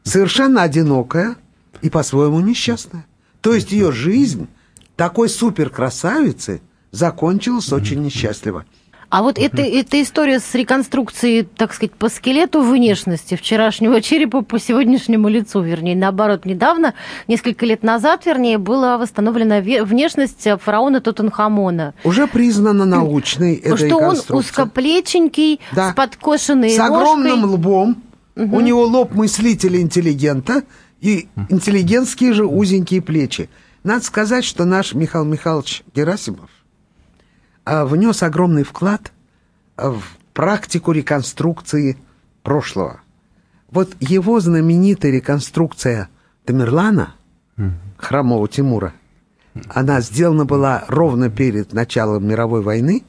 совершенно 0.07 0.63
одинокая 0.63 1.37
и 1.83 1.91
по-своему 1.91 2.41
несчастная. 2.41 3.05
То 3.41 3.55
есть 3.55 3.73
ее 3.73 3.93
жизнь 3.93 4.49
такой 4.97 5.29
суперкрасавицы 5.29 6.63
закончилась 6.91 7.73
очень 7.73 8.03
несчастливо. 8.03 8.65
А 9.09 9.23
вот 9.23 9.39
эта, 9.39 9.63
эта 9.63 10.03
история 10.03 10.41
с 10.41 10.53
реконструкцией, 10.53 11.45
так 11.45 11.73
сказать, 11.73 11.93
по 11.93 12.09
скелету 12.09 12.61
внешности 12.61 13.37
вчерашнего 13.37 14.01
черепа 14.01 14.43
по 14.43 14.59
сегодняшнему 14.59 15.29
лицу, 15.29 15.61
вернее, 15.63 15.95
наоборот, 15.95 16.45
недавно, 16.45 16.95
несколько 17.29 17.67
лет 17.67 17.85
назад, 17.85 18.27
вернее, 18.27 18.59
была 18.59 18.99
восстановлена 18.99 19.61
внешность 19.61 20.49
фараона 20.61 21.01
Тутанхамона. 21.01 21.95
Уже 22.03 22.27
признана 22.27 22.85
научной 22.85 23.55
эта 23.55 23.77
Что 23.77 23.97
он 23.97 24.21
узкоплеченький, 24.29 25.61
да. 25.73 25.93
с 25.93 25.95
подкошенной 25.95 26.71
С 26.71 26.79
огромным 26.81 27.45
лбом, 27.45 28.03
Угу. 28.37 28.57
У 28.57 28.61
него 28.61 28.85
лоб 28.85 29.15
мыслителя 29.15 29.81
интеллигента 29.81 30.63
и 31.01 31.29
интеллигентские 31.49 32.35
же 32.35 32.45
узенькие 32.45 33.01
плечи. 33.01 33.49
Надо 33.83 34.05
сказать, 34.05 34.45
что 34.45 34.65
наш 34.65 34.95
Михаил 34.95 35.25
Михайлович 35.25 35.83
Герасимов 35.95 36.51
а, 37.65 37.85
внес 37.87 38.23
огромный 38.23 38.63
вклад 38.63 39.13
в 39.77 40.03
практику 40.35 40.93
реконструкции 40.93 41.97
прошлого. 42.43 43.01
Вот 43.71 43.97
его 44.01 44.39
знаменитая 44.41 45.13
реконструкция 45.13 46.09
Тамерлана, 46.45 47.15
храмового 47.97 48.49
Тимура, 48.49 48.93
она 49.69 50.01
сделана 50.01 50.45
была 50.45 50.85
ровно 50.89 51.31
перед 51.31 51.73
началом 51.73 52.29
мировой 52.29 52.63
войны, 52.63 53.05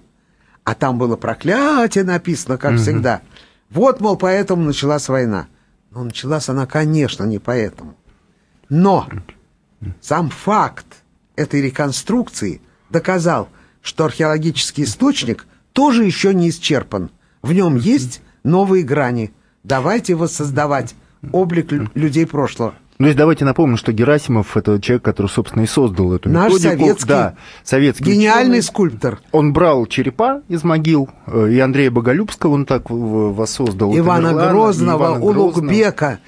А 0.63 0.73
там 0.73 0.97
было 0.97 1.15
проклятие 1.15 2.03
написано, 2.03 2.57
как 2.57 2.77
всегда. 2.77 3.21
Вот, 3.69 3.99
мол, 3.99 4.17
поэтому 4.17 4.63
началась 4.63 5.09
война. 5.09 5.47
Но 5.91 6.03
началась 6.03 6.49
она, 6.49 6.65
конечно, 6.65 7.23
не 7.23 7.39
поэтому. 7.39 7.95
Но 8.69 9.07
сам 10.01 10.29
факт 10.29 10.85
этой 11.35 11.61
реконструкции 11.61 12.61
доказал, 12.89 13.49
что 13.81 14.05
археологический 14.05 14.83
источник 14.83 15.45
тоже 15.73 16.03
еще 16.03 16.33
не 16.33 16.49
исчерпан. 16.49 17.11
В 17.41 17.53
нем 17.53 17.75
есть 17.75 18.21
новые 18.43 18.83
грани. 18.83 19.31
Давайте 19.63 20.15
воссоздавать 20.15 20.95
облик 21.31 21.71
лю- 21.71 21.89
людей 21.93 22.25
прошлого. 22.25 22.73
Ну, 22.99 23.03
то 23.03 23.07
есть 23.09 23.17
давайте 23.17 23.45
напомним, 23.45 23.77
что 23.77 23.91
Герасимов 23.93 24.57
это 24.57 24.81
человек, 24.81 25.03
который, 25.03 25.27
собственно, 25.27 25.61
и 25.61 25.67
создал 25.67 26.13
эту 26.13 26.29
Наш 26.29 26.51
методику. 26.53 26.79
советский, 26.79 27.07
да, 27.07 27.35
советский 27.63 28.03
гениальный 28.05 28.57
ученый. 28.59 28.63
скульптор. 28.63 29.19
Он 29.31 29.53
брал 29.53 29.85
черепа 29.85 30.41
из 30.47 30.63
могил, 30.63 31.07
э, 31.27 31.49
и 31.51 31.59
Андрея 31.59 31.91
Боголюбского 31.91 32.53
он 32.53 32.65
так 32.65 32.89
воссоздал. 32.89 33.95
Ивана 33.95 34.29
Тамерлана, 34.29 34.51
Грозного, 34.51 34.97
Ивана 35.05 35.19
Грозного. 35.19 35.41
Улугбека. 35.43 36.19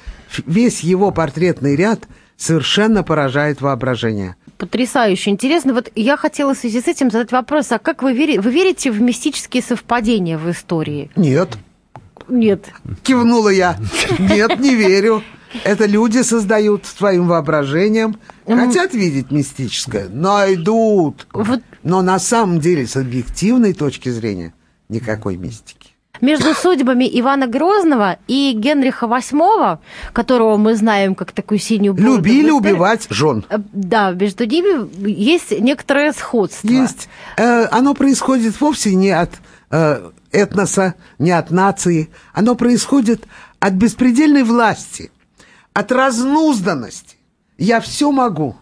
Весь 0.45 0.81
его 0.81 1.09
портретный 1.09 1.75
ряд 1.75 2.01
совершенно 2.37 3.01
поражает 3.01 3.61
воображение. 3.61 4.35
Потрясающе 4.59 5.31
интересно. 5.31 5.73
Вот 5.73 5.89
я 5.95 6.17
хотела 6.17 6.53
в 6.53 6.57
связи 6.59 6.81
с 6.81 6.87
этим 6.87 7.09
задать 7.09 7.31
вопрос, 7.31 7.71
а 7.71 7.79
как 7.79 8.03
вы 8.03 8.13
верите, 8.13 8.41
вы 8.41 8.51
верите 8.51 8.91
в 8.91 9.01
мистические 9.01 9.63
совпадения 9.63 10.37
в 10.37 10.49
истории? 10.51 11.09
Нет, 11.15 11.57
Нет. 12.27 12.69
кивнула 13.01 13.49
я. 13.49 13.75
Нет, 14.19 14.59
не 14.59 14.75
верю. 14.75 15.23
Это 15.63 15.85
люди 15.85 16.21
создают 16.23 16.85
своим 16.85 17.27
воображением, 17.27 18.17
хотят 18.45 18.93
видеть 18.93 19.31
мистическое, 19.31 20.07
найдут. 20.09 21.27
Вот 21.33 21.61
Но 21.83 22.01
на 22.01 22.19
самом 22.19 22.59
деле, 22.59 22.85
с 22.87 22.95
объективной 22.95 23.73
точки 23.73 24.09
зрения, 24.09 24.53
никакой 24.89 25.37
мистики. 25.37 25.91
между 26.21 26.53
судьбами 26.53 27.09
Ивана 27.19 27.47
Грозного 27.47 28.17
и 28.27 28.51
Генриха 28.53 29.05
VIII, 29.05 29.77
которого 30.13 30.57
мы 30.57 30.75
знаем 30.75 31.15
как 31.15 31.31
такую 31.31 31.59
синюю 31.59 31.93
в 31.93 31.99
Любили 31.99 32.49
убивать 32.51 33.07
жен. 33.09 33.45
э, 33.49 33.57
Да, 33.71 34.11
между 34.11 34.45
ними 34.45 34.89
есть 35.09 35.51
некоторое 35.59 36.11
сходство. 36.13 36.67
Есть. 36.67 37.07
Э, 37.37 37.65
оно 37.71 37.93
происходит 37.93 38.59
вовсе 38.59 38.95
не 38.95 39.11
от 39.11 39.31
э, 39.71 40.09
этноса, 40.31 40.95
не 41.19 41.31
от 41.31 41.51
нации. 41.51 42.09
Оно 42.33 42.55
происходит 42.55 43.23
от 43.61 43.73
беспредельной 43.73 44.43
власти, 44.43 45.11
от 45.73 45.91
разнузданности. 45.91 47.17
Я 47.57 47.81
все 47.81 48.11
могу, 48.11 48.55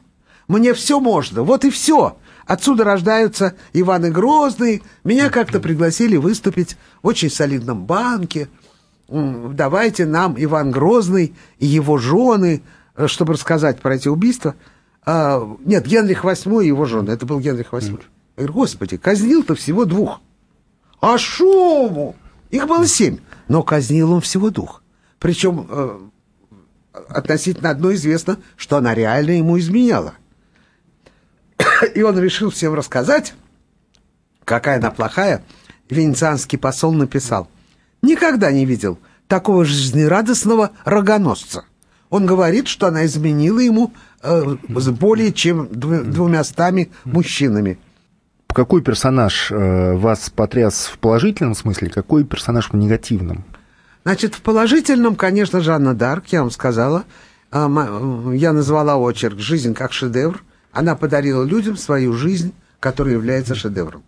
мне 0.48 0.74
все 0.74 1.00
можно, 1.00 1.44
вот 1.44 1.66
и 1.66 1.70
все. 1.70 2.18
Отсюда 2.46 2.86
рождаются 2.86 3.56
Иваны 3.74 4.10
Грозные. 4.10 4.82
Меня 5.04 5.30
как-то 5.30 5.60
пригласили 5.60 6.16
выступить 6.16 6.78
в 7.04 7.08
очень 7.08 7.30
солидном 7.30 7.86
банке. 7.86 8.48
Давайте 9.10 10.06
нам 10.06 10.36
Иван 10.38 10.72
Грозный 10.72 11.36
и 11.60 11.66
его 11.66 11.98
жены, 11.98 12.64
э, 12.96 13.08
чтобы 13.08 13.34
рассказать 13.34 13.82
про 13.82 13.96
эти 13.96 14.08
убийства. 14.08 14.56
А, 15.06 15.46
нет, 15.66 15.86
Генрих 15.86 16.24
VIII 16.24 16.64
и 16.64 16.68
его 16.68 16.86
жены. 16.86 17.12
Это 17.12 17.26
был 17.26 17.40
Генрих 17.40 17.74
VIII. 17.74 18.02
Я 18.38 18.44
говорю, 18.44 18.54
господи, 18.54 18.98
казнил-то 18.98 19.56
всего 19.56 19.86
двух. 19.86 20.22
А 21.02 21.18
шуму! 21.18 22.16
Их 22.50 22.66
было 22.68 22.86
семь. 22.88 23.18
Но 23.48 23.64
казнил 23.64 24.14
он 24.14 24.22
всего 24.22 24.50
двух. 24.50 24.84
Причем 25.20 25.68
э, 25.70 26.00
относительно 27.10 27.70
одной 27.70 27.96
известно, 27.96 28.38
что 28.56 28.78
она 28.78 28.94
реально 28.94 29.32
ему 29.32 29.58
изменяла. 29.60 30.14
И 31.96 32.02
он 32.02 32.20
решил 32.20 32.50
всем 32.50 32.74
рассказать, 32.74 33.34
какая 34.46 34.78
она 34.78 34.92
плохая. 34.92 35.44
Венецианский 35.90 36.58
посол 36.58 36.94
написал. 36.94 37.50
Никогда 38.02 38.52
не 38.52 38.66
видел 38.66 39.00
такого 39.28 39.66
жизнерадостного 39.66 40.72
рогоносца. 40.86 41.66
Он 42.10 42.26
говорит, 42.26 42.68
что 42.68 42.88
она 42.88 43.06
изменила 43.06 43.60
ему 43.60 43.94
э, 44.22 44.56
с 44.76 44.90
более 44.90 45.34
чем 45.34 45.66
дву- 45.66 46.04
двумястами 46.04 46.92
мужчинами. 47.04 47.80
Какой 48.48 48.82
персонаж 48.82 49.52
э, 49.52 49.94
вас 49.94 50.30
потряс 50.30 50.86
в 50.86 50.98
положительном 51.00 51.54
смысле, 51.54 51.90
какой 51.90 52.24
персонаж 52.24 52.70
в 52.70 52.76
негативном? 52.76 53.46
Значит, 54.08 54.36
в 54.36 54.42
положительном, 54.42 55.18
конечно, 55.18 55.60
Жанна 55.60 55.94
Дарк, 55.94 56.28
я 56.28 56.40
вам 56.40 56.50
сказала. 56.50 57.04
А, 57.52 57.68
Я 58.34 58.54
назвала 58.54 58.96
очерк 58.96 59.38
«Жизнь 59.38 59.74
как 59.74 59.92
шедевр». 59.92 60.46
Она 60.72 60.96
подарила 60.96 61.44
людям 61.44 61.76
свою 61.76 62.14
жизнь, 62.14 62.54
которая 62.80 63.16
является 63.16 63.54
шедевром. 63.54 64.04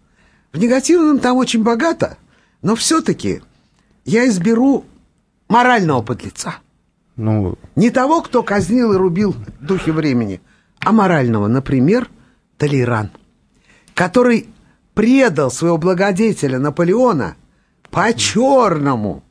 В 0.53 0.57
негативном 0.57 1.19
там 1.19 1.35
очень 1.35 1.63
богато, 1.63 2.15
но 2.61 2.77
все-таки 2.77 3.41
я 4.05 4.25
изберу 4.29 4.85
морального 5.49 6.01
подлеца. 6.01 6.55
Ну, 7.17 7.57
Не 7.75 7.89
того, 7.89 8.21
кто 8.21 8.41
казнил 8.41 8.93
и 8.93 8.95
рубил 8.95 9.35
духи 9.59 9.89
времени, 9.89 10.39
а 10.79 10.93
морального, 10.93 11.47
например, 11.47 12.09
Толеран, 12.57 13.11
который 13.95 14.47
предал 14.93 15.51
своего 15.51 15.77
благодетеля 15.77 16.57
Наполеона 16.57 17.35
по-черному, 17.91 19.25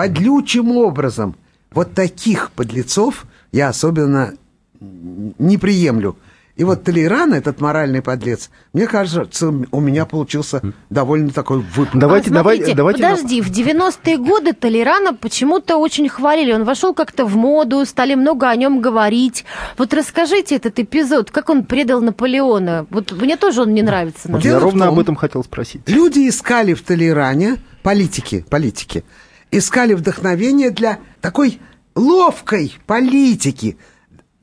подлючим 0.00 0.76
образом. 0.76 1.34
Вот 1.72 1.92
таких 1.94 2.50
подлецов 2.52 3.26
я 3.52 3.68
особенно 3.68 4.32
не 4.80 5.58
приемлю. 5.58 6.16
И 6.56 6.64
вот 6.64 6.84
Толеран, 6.84 7.32
этот 7.32 7.60
моральный 7.60 8.02
подлец, 8.02 8.50
мне 8.74 8.86
кажется, 8.86 9.48
у 9.70 9.80
меня 9.80 10.04
получился 10.04 10.60
довольно 10.90 11.30
такой 11.30 11.58
выпад. 11.60 11.98
давайте, 11.98 12.30
А, 12.30 12.32
давайте, 12.34 12.64
смотрите, 12.64 12.76
давайте. 12.76 13.02
Подожди, 13.02 13.40
в 13.40 13.50
90-е 13.50 14.16
годы 14.18 14.52
Толерана 14.52 15.14
почему-то 15.14 15.76
очень 15.78 16.08
хвалили. 16.08 16.52
Он 16.52 16.64
вошел 16.64 16.92
как-то 16.92 17.24
в 17.24 17.34
моду, 17.36 17.86
стали 17.86 18.14
много 18.14 18.48
о 18.50 18.56
нем 18.56 18.80
говорить. 18.80 19.44
Вот 19.78 19.94
расскажите 19.94 20.56
этот 20.56 20.78
эпизод, 20.78 21.30
как 21.30 21.48
он 21.48 21.64
предал 21.64 22.02
Наполеона. 22.02 22.86
Вот 22.90 23.12
мне 23.12 23.36
тоже 23.36 23.62
он 23.62 23.72
не 23.72 23.82
нравится. 23.82 24.28
Вот 24.28 24.44
я 24.44 24.58
ровно 24.58 24.86
том- 24.86 24.94
об 24.94 25.00
этом 25.00 25.16
хотел 25.16 25.42
спросить. 25.44 25.82
Люди 25.86 26.28
искали 26.28 26.74
в 26.74 26.82
Толеране, 26.82 27.56
политики, 27.82 28.44
политики, 28.50 29.04
искали 29.50 29.94
вдохновение 29.94 30.70
для 30.70 30.98
такой 31.20 31.60
ловкой 31.94 32.76
политики, 32.86 33.76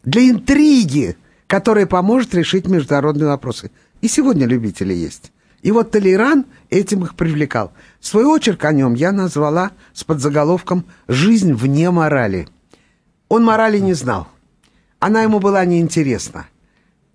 для 0.04 0.30
интриги, 0.30 1.18
которая 1.48 1.86
поможет 1.86 2.34
решить 2.34 2.68
международные 2.68 3.28
вопросы. 3.28 3.72
И 4.02 4.08
сегодня 4.08 4.46
любители 4.46 4.94
есть. 4.94 5.32
И 5.62 5.72
вот 5.72 5.92
Толеран 5.92 6.46
этим 6.70 7.04
их 7.04 7.16
привлекал. 7.16 7.74
Свой 8.00 8.26
очерк 8.26 8.64
о 8.66 8.72
нем 8.72 8.94
я 8.94 9.12
назвала 9.12 9.72
с 9.94 10.04
подзаголовком 10.04 10.86
«Жизнь 11.08 11.54
вне 11.54 11.90
морали». 11.90 12.48
Он 13.28 13.44
морали 13.44 13.80
не 13.80 13.94
знал. 13.94 14.28
Она 15.00 15.24
ему 15.24 15.40
была 15.40 15.66
неинтересна. 15.66 16.48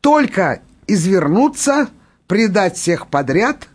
Только 0.00 0.62
извернуться, 0.86 1.88
предать 2.26 2.76
всех 2.76 3.06
подряд, 3.06 3.68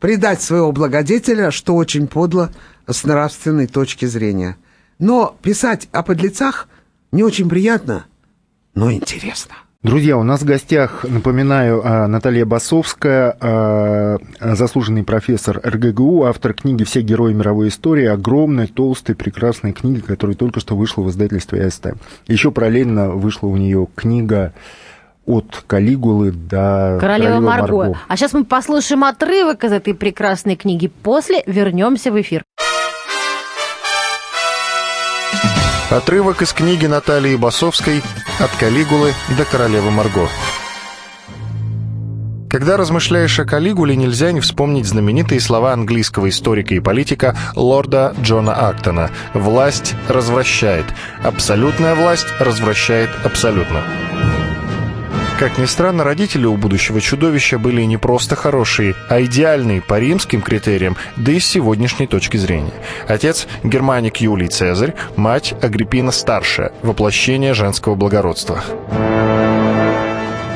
предать 0.00 0.42
своего 0.42 0.72
благодетеля, 0.72 1.50
что 1.50 1.76
очень 1.76 2.08
подло 2.08 2.50
с 2.88 3.04
нравственной 3.04 3.66
точки 3.66 4.06
зрения. 4.06 4.56
Но 4.98 5.36
писать 5.42 5.88
о 5.92 6.02
подлецах 6.02 6.68
не 7.12 7.22
очень 7.22 7.48
приятно, 7.48 8.06
но 8.74 8.92
интересно. 8.92 9.54
Друзья, 9.80 10.18
у 10.18 10.24
нас 10.24 10.40
в 10.40 10.44
гостях, 10.44 11.04
напоминаю, 11.08 11.80
а, 11.84 12.08
Наталья 12.08 12.44
Басовская, 12.44 13.36
а, 13.40 14.18
заслуженный 14.40 15.04
профессор 15.04 15.60
РГГУ, 15.64 16.24
автор 16.24 16.52
книги 16.52 16.82
«Все 16.82 17.00
герои 17.00 17.32
мировой 17.32 17.68
истории», 17.68 18.06
огромной, 18.06 18.66
толстой, 18.66 19.14
прекрасной 19.14 19.72
книги, 19.72 20.00
которая 20.00 20.34
только 20.34 20.58
что 20.58 20.74
вышла 20.74 21.02
в 21.02 21.10
издательстве 21.10 21.64
АСТ. 21.64 21.94
Еще 22.26 22.50
параллельно 22.50 23.10
вышла 23.10 23.46
у 23.46 23.56
нее 23.56 23.86
книга 23.94 24.52
от 25.26 25.62
Калигулы 25.66 26.32
до 26.32 26.98
Королева 27.00 27.38
Марго. 27.38 27.76
Марго. 27.76 27.98
А 28.08 28.16
сейчас 28.16 28.32
мы 28.32 28.44
послушаем 28.44 29.04
отрывок 29.04 29.62
из 29.62 29.70
этой 29.70 29.94
прекрасной 29.94 30.56
книги. 30.56 30.88
После 30.88 31.44
вернемся 31.46 32.10
в 32.10 32.20
эфир. 32.20 32.42
Отрывок 35.90 36.42
из 36.42 36.52
книги 36.52 36.84
Натальи 36.84 37.34
Басовской 37.36 38.02
«От 38.38 38.50
Калигулы 38.60 39.14
до 39.38 39.46
королевы 39.46 39.90
Марго». 39.90 40.28
Когда 42.50 42.76
размышляешь 42.76 43.38
о 43.40 43.46
Калигуле, 43.46 43.96
нельзя 43.96 44.32
не 44.32 44.40
вспомнить 44.40 44.84
знаменитые 44.84 45.40
слова 45.40 45.72
английского 45.72 46.28
историка 46.28 46.74
и 46.74 46.80
политика 46.80 47.34
лорда 47.56 48.14
Джона 48.20 48.68
Актона 48.68 49.10
«Власть 49.32 49.94
развращает. 50.08 50.84
Абсолютная 51.22 51.94
власть 51.94 52.28
развращает 52.38 53.08
абсолютно». 53.24 53.82
Как 55.38 55.56
ни 55.56 55.66
странно, 55.66 56.02
родители 56.02 56.46
у 56.46 56.56
будущего 56.56 57.00
чудовища 57.00 57.60
были 57.60 57.82
не 57.82 57.96
просто 57.96 58.34
хорошие, 58.34 58.96
а 59.08 59.22
идеальные 59.22 59.80
по 59.80 60.00
римским 60.00 60.42
критериям, 60.42 60.96
да 61.16 61.30
и 61.30 61.38
с 61.38 61.46
сегодняшней 61.46 62.08
точки 62.08 62.36
зрения. 62.36 62.72
Отец– 63.06 63.46
германик 63.62 64.16
Юлий 64.16 64.48
Цезарь, 64.48 64.94
мать– 65.14 65.54
Агриппина 65.62 66.10
Старшая, 66.10 66.72
воплощение 66.82 67.54
женского 67.54 67.94
благородства. 67.94 68.64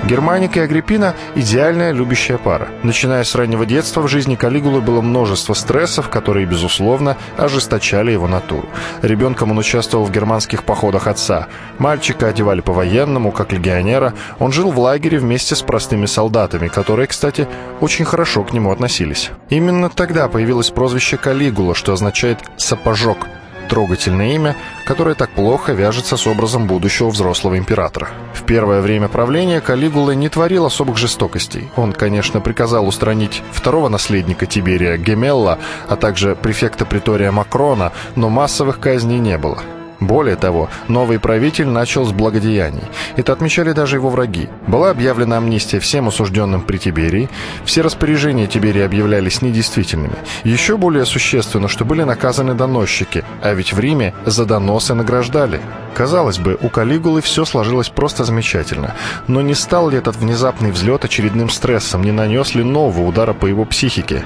Германика 0.04 0.60
и 0.60 0.62
Агриппина– 0.64 1.14
идеальная 1.36 1.92
любящая 1.92 2.36
пара. 2.36 2.68
Начиная 2.82 3.22
с 3.22 3.34
раннего 3.36 3.64
детства 3.64 4.00
в 4.00 4.08
жизни 4.08 4.34
Калигулы 4.34 4.80
было 4.80 5.00
множество 5.00 5.54
стрессов, 5.54 6.08
которые, 6.08 6.44
безусловно, 6.44 7.16
ожесточали 7.36 8.10
его 8.10 8.26
натуру. 8.26 8.68
Ребенком 9.02 9.52
он 9.52 9.58
участвовал 9.58 10.04
в 10.04 10.10
германских 10.10 10.64
походах 10.64 11.06
отца. 11.06 11.46
Мальчика 11.78 12.26
одевали 12.26 12.60
по-военному, 12.60 13.30
как 13.30 13.52
легионера. 13.52 14.12
Он 14.40 14.50
жил 14.52 14.72
в 14.72 14.78
лагере 14.80 15.18
вместе 15.18 15.54
с 15.54 15.62
простыми 15.62 16.06
солдатами, 16.06 16.66
которые, 16.66 17.06
кстати, 17.06 17.46
очень 17.80 18.04
хорошо 18.04 18.42
к 18.42 18.52
нему 18.52 18.72
относились. 18.72 19.30
Именно 19.50 19.88
тогда 19.88 20.28
появилось 20.28 20.70
прозвище 20.70 21.16
Калигула, 21.16 21.76
что 21.76 21.92
означает 21.92 22.38
«сапожок», 22.56 23.28
трогательное 23.72 24.34
имя, 24.34 24.54
которое 24.84 25.14
так 25.14 25.30
плохо 25.30 25.72
вяжется 25.72 26.18
с 26.18 26.26
образом 26.26 26.66
будущего 26.66 27.08
взрослого 27.08 27.56
императора. 27.56 28.10
В 28.34 28.42
первое 28.42 28.82
время 28.82 29.08
правления 29.08 29.62
Калигула 29.62 30.10
не 30.10 30.28
творил 30.28 30.66
особых 30.66 30.98
жестокостей. 30.98 31.70
Он, 31.74 31.94
конечно, 31.94 32.42
приказал 32.42 32.86
устранить 32.86 33.42
второго 33.50 33.88
наследника 33.88 34.44
Тиберия 34.44 34.98
Гемелла, 34.98 35.58
а 35.88 35.96
также 35.96 36.36
префекта 36.36 36.84
притория 36.84 37.32
Макрона, 37.32 37.92
но 38.14 38.28
массовых 38.28 38.78
казней 38.78 39.20
не 39.20 39.38
было. 39.38 39.62
Более 40.00 40.36
того, 40.36 40.68
новый 40.88 41.18
правитель 41.18 41.68
начал 41.68 42.04
с 42.04 42.12
благодеяний. 42.12 42.82
Это 43.16 43.32
отмечали 43.32 43.72
даже 43.72 43.96
его 43.96 44.10
враги. 44.10 44.48
Была 44.66 44.90
объявлена 44.90 45.38
амнистия 45.38 45.78
всем 45.80 46.08
осужденным 46.08 46.62
при 46.62 46.78
Тиберии, 46.78 47.28
все 47.64 47.82
распоряжения 47.82 48.46
Тиберии 48.46 48.82
объявлялись 48.82 49.42
недействительными. 49.42 50.16
Еще 50.44 50.76
более 50.76 51.04
существенно, 51.04 51.68
что 51.68 51.84
были 51.84 52.02
наказаны 52.02 52.54
доносчики, 52.54 53.24
а 53.42 53.54
ведь 53.54 53.72
в 53.72 53.78
Риме 53.78 54.14
за 54.26 54.44
доносы 54.44 54.94
награждали. 54.94 55.60
Казалось 55.94 56.38
бы, 56.38 56.58
у 56.60 56.68
Калигулы 56.68 57.20
все 57.20 57.44
сложилось 57.44 57.88
просто 57.88 58.24
замечательно. 58.24 58.94
Но 59.28 59.40
не 59.40 59.54
стал 59.54 59.90
ли 59.90 59.98
этот 59.98 60.16
внезапный 60.16 60.70
взлет 60.70 61.04
очередным 61.04 61.50
стрессом, 61.50 62.02
не 62.02 62.12
нанес 62.12 62.54
ли 62.54 62.64
нового 62.64 63.06
удара 63.06 63.34
по 63.34 63.46
его 63.46 63.64
психике? 63.64 64.22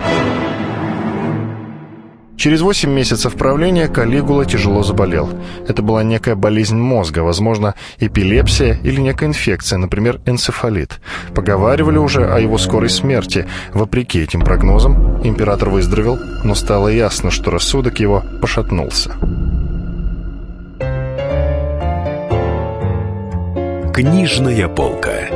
Через 2.37 2.61
8 2.61 2.91
месяцев 2.91 3.35
правления 3.35 3.89
Калигула 3.89 4.45
тяжело 4.45 4.83
заболел. 4.83 5.31
Это 5.67 5.83
была 5.83 6.03
некая 6.03 6.35
болезнь 6.35 6.77
мозга, 6.77 7.21
возможно, 7.21 7.75
эпилепсия 7.99 8.79
или 8.83 9.01
некая 9.01 9.27
инфекция, 9.27 9.79
например, 9.79 10.21
энцефалит. 10.27 11.01
Поговаривали 11.35 11.97
уже 11.97 12.27
о 12.27 12.39
его 12.39 12.59
скорой 12.59 12.91
смерти. 12.91 13.47
Вопреки 13.73 14.21
этим 14.21 14.43
прогнозам, 14.43 15.27
император 15.27 15.71
выздоровел, 15.71 16.19
но 16.45 16.55
стало 16.55 16.89
ясно, 16.89 17.31
что 17.31 17.51
рассудок 17.51 18.01
его 18.01 18.23
пошатнулся. 18.41 19.13
Книжная 23.95 24.69
полка. 24.69 25.36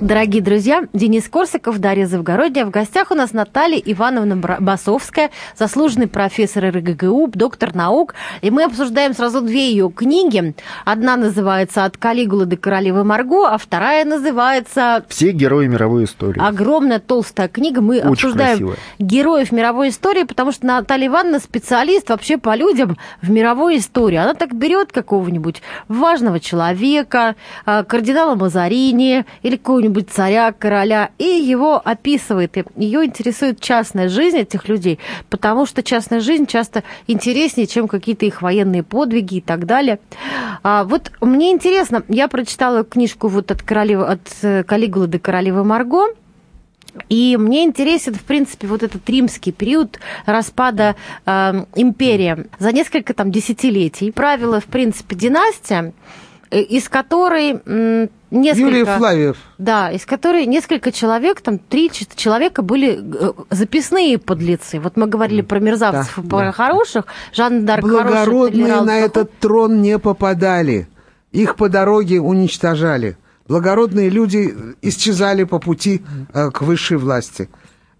Дорогие 0.00 0.40
друзья, 0.40 0.84
Денис 0.94 1.28
Корсаков, 1.28 1.78
Дарья 1.78 2.06
Завгородняя. 2.06 2.64
В 2.64 2.70
гостях 2.70 3.10
у 3.10 3.14
нас 3.14 3.34
Наталья 3.34 3.76
Ивановна 3.84 4.36
Басовская, 4.36 5.30
заслуженный 5.58 6.06
профессор 6.06 6.74
РГГУ, 6.74 7.32
доктор 7.34 7.74
наук. 7.74 8.14
И 8.40 8.50
мы 8.50 8.64
обсуждаем 8.64 9.12
сразу 9.12 9.42
две 9.42 9.70
ее 9.70 9.90
книги. 9.90 10.54
Одна 10.86 11.16
называется 11.16 11.84
«От 11.84 11.98
Калигулы 11.98 12.46
до 12.46 12.56
королевы 12.56 13.04
Марго», 13.04 13.46
а 13.46 13.58
вторая 13.58 14.06
называется 14.06 15.04
Все 15.08 15.32
герои 15.32 15.66
мировой 15.66 16.04
истории. 16.04 16.40
Огромная 16.40 16.98
толстая 16.98 17.48
книга. 17.48 17.82
Мы 17.82 17.98
Очень 17.98 18.10
обсуждаем 18.10 18.56
красивая. 18.56 18.76
героев 18.98 19.52
мировой 19.52 19.90
истории, 19.90 20.22
потому 20.22 20.52
что 20.52 20.64
Наталья 20.64 21.08
Ивановна 21.08 21.40
специалист 21.40 22.08
вообще 22.08 22.38
по 22.38 22.56
людям 22.56 22.96
в 23.20 23.30
мировой 23.30 23.76
истории. 23.76 24.16
Она 24.16 24.32
так 24.32 24.54
берет 24.54 24.92
какого-нибудь 24.92 25.60
важного 25.88 26.40
человека, 26.40 27.36
а, 27.66 27.84
кардинала 27.84 28.34
Мазарини 28.34 29.26
или 29.42 29.56
какого-нибудь 29.56 29.89
царя, 29.98 30.52
короля, 30.52 31.10
и 31.18 31.24
его 31.24 31.80
описывает. 31.84 32.56
И 32.56 32.64
Ее 32.76 33.04
интересует 33.04 33.60
частная 33.60 34.08
жизнь 34.08 34.38
этих 34.38 34.68
людей, 34.68 34.98
потому 35.28 35.66
что 35.66 35.82
частная 35.82 36.20
жизнь 36.20 36.46
часто 36.46 36.82
интереснее, 37.06 37.66
чем 37.66 37.88
какие-то 37.88 38.26
их 38.26 38.42
военные 38.42 38.82
подвиги 38.82 39.36
и 39.36 39.40
так 39.40 39.66
далее. 39.66 39.98
А, 40.62 40.84
вот 40.84 41.12
мне 41.20 41.50
интересно, 41.50 42.02
я 42.08 42.28
прочитала 42.28 42.84
книжку 42.84 43.28
вот 43.28 43.50
от, 43.50 43.62
королевы, 43.62 44.06
от 44.06 44.20
э, 44.42 44.62
Калигулы 44.64 45.06
до 45.06 45.18
королевы 45.18 45.64
Марго, 45.64 46.06
и 47.08 47.36
мне 47.38 47.64
интересен, 47.64 48.14
в 48.14 48.22
принципе, 48.22 48.66
вот 48.66 48.82
этот 48.82 49.08
римский 49.08 49.52
период 49.52 49.98
распада 50.26 50.96
э, 51.24 51.64
империи 51.76 52.46
за 52.58 52.72
несколько 52.72 53.14
там 53.14 53.30
десятилетий. 53.30 54.10
Правила, 54.10 54.60
в 54.60 54.66
принципе, 54.66 55.14
династия, 55.16 55.92
э, 56.50 56.60
из 56.60 56.88
которой 56.88 58.10
несколько... 58.30 58.68
Юлий 58.68 58.84
Флавиев. 58.84 59.36
Да, 59.58 59.90
из 59.90 60.06
которой 60.06 60.46
несколько 60.46 60.92
человек, 60.92 61.40
там 61.40 61.58
три 61.58 61.90
человека 61.90 62.62
были 62.62 63.00
э, 63.00 63.32
записные 63.50 64.18
подлецы. 64.18 64.80
Вот 64.80 64.96
мы 64.96 65.06
говорили 65.06 65.42
про 65.42 65.58
мерзавцев 65.58 66.14
Да, 66.16 66.22
и 66.22 66.28
про 66.28 66.38
да. 66.38 66.52
хороших. 66.52 67.04
Жанна 67.32 67.62
Дарк 67.62 67.84
хороший, 67.84 68.02
Благородные 68.04 68.64
толерант 68.64 68.86
на 68.86 68.98
этот 68.98 69.38
трон 69.38 69.82
не 69.82 69.98
попадали. 69.98 70.88
Их 71.32 71.56
по 71.56 71.68
дороге 71.68 72.20
уничтожали. 72.20 73.16
Благородные 73.48 74.08
люди 74.08 74.54
исчезали 74.80 75.44
по 75.44 75.58
пути 75.58 76.02
э, 76.32 76.50
к 76.50 76.62
высшей 76.62 76.98
власти. 76.98 77.48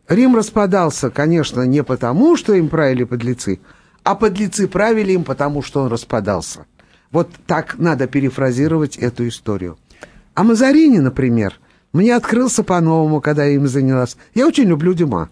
Рим 0.08 0.36
распадался, 0.36 1.10
конечно, 1.10 1.62
не 1.62 1.84
потому, 1.84 2.36
что 2.36 2.52
им 2.54 2.68
правили 2.68 3.04
подлецы, 3.04 3.60
а 4.02 4.16
подлецы 4.16 4.66
правили 4.66 5.12
им 5.12 5.24
потому, 5.24 5.62
что 5.62 5.82
он 5.82 5.88
распадался. 5.92 6.66
Вот 7.12 7.28
так 7.46 7.78
надо 7.78 8.06
перефразировать 8.06 8.96
эту 8.96 9.28
историю. 9.28 9.78
А 10.40 10.42
Мазарини, 10.42 11.00
например, 11.00 11.60
мне 11.92 12.16
открылся 12.16 12.62
по-новому, 12.62 13.20
когда 13.20 13.44
я 13.44 13.56
им 13.56 13.68
занялась. 13.68 14.16
Я 14.34 14.46
очень 14.46 14.64
люблю 14.64 14.94
Дюма. 14.94 15.28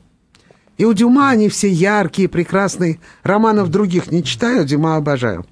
И 0.77 0.85
у 0.85 0.93
Дюма 0.93 1.31
они 1.31 1.49
все 1.49 1.67
яркие, 1.71 2.29
прекрасные. 2.29 3.01
Романов 3.23 3.71
других 3.71 4.13
не 4.13 4.23
читаю, 4.23 4.67
Дюма 4.67 4.97
обожаю. 4.97 5.47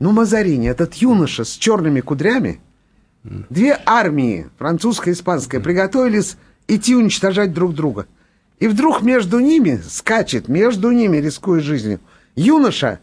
Но 0.00 0.10
Мазарини, 0.10 0.68
этот 0.68 0.94
юноша 0.94 1.44
с 1.44 1.52
черными 1.52 2.00
кудрями, 2.00 2.60
две 3.22 3.80
армии, 3.86 4.48
французская 4.58 5.12
и 5.12 5.14
испанская, 5.14 5.60
приготовились 5.60 6.36
идти 6.66 6.96
уничтожать 6.96 7.52
друг 7.52 7.76
друга. 7.76 8.08
И 8.58 8.66
вдруг 8.66 9.02
между 9.02 9.38
ними, 9.38 9.80
скачет, 9.88 10.48
между 10.48 10.90
ними, 10.90 11.18
рискуя 11.18 11.60
жизнью, 11.60 12.00
юноша 12.34 12.98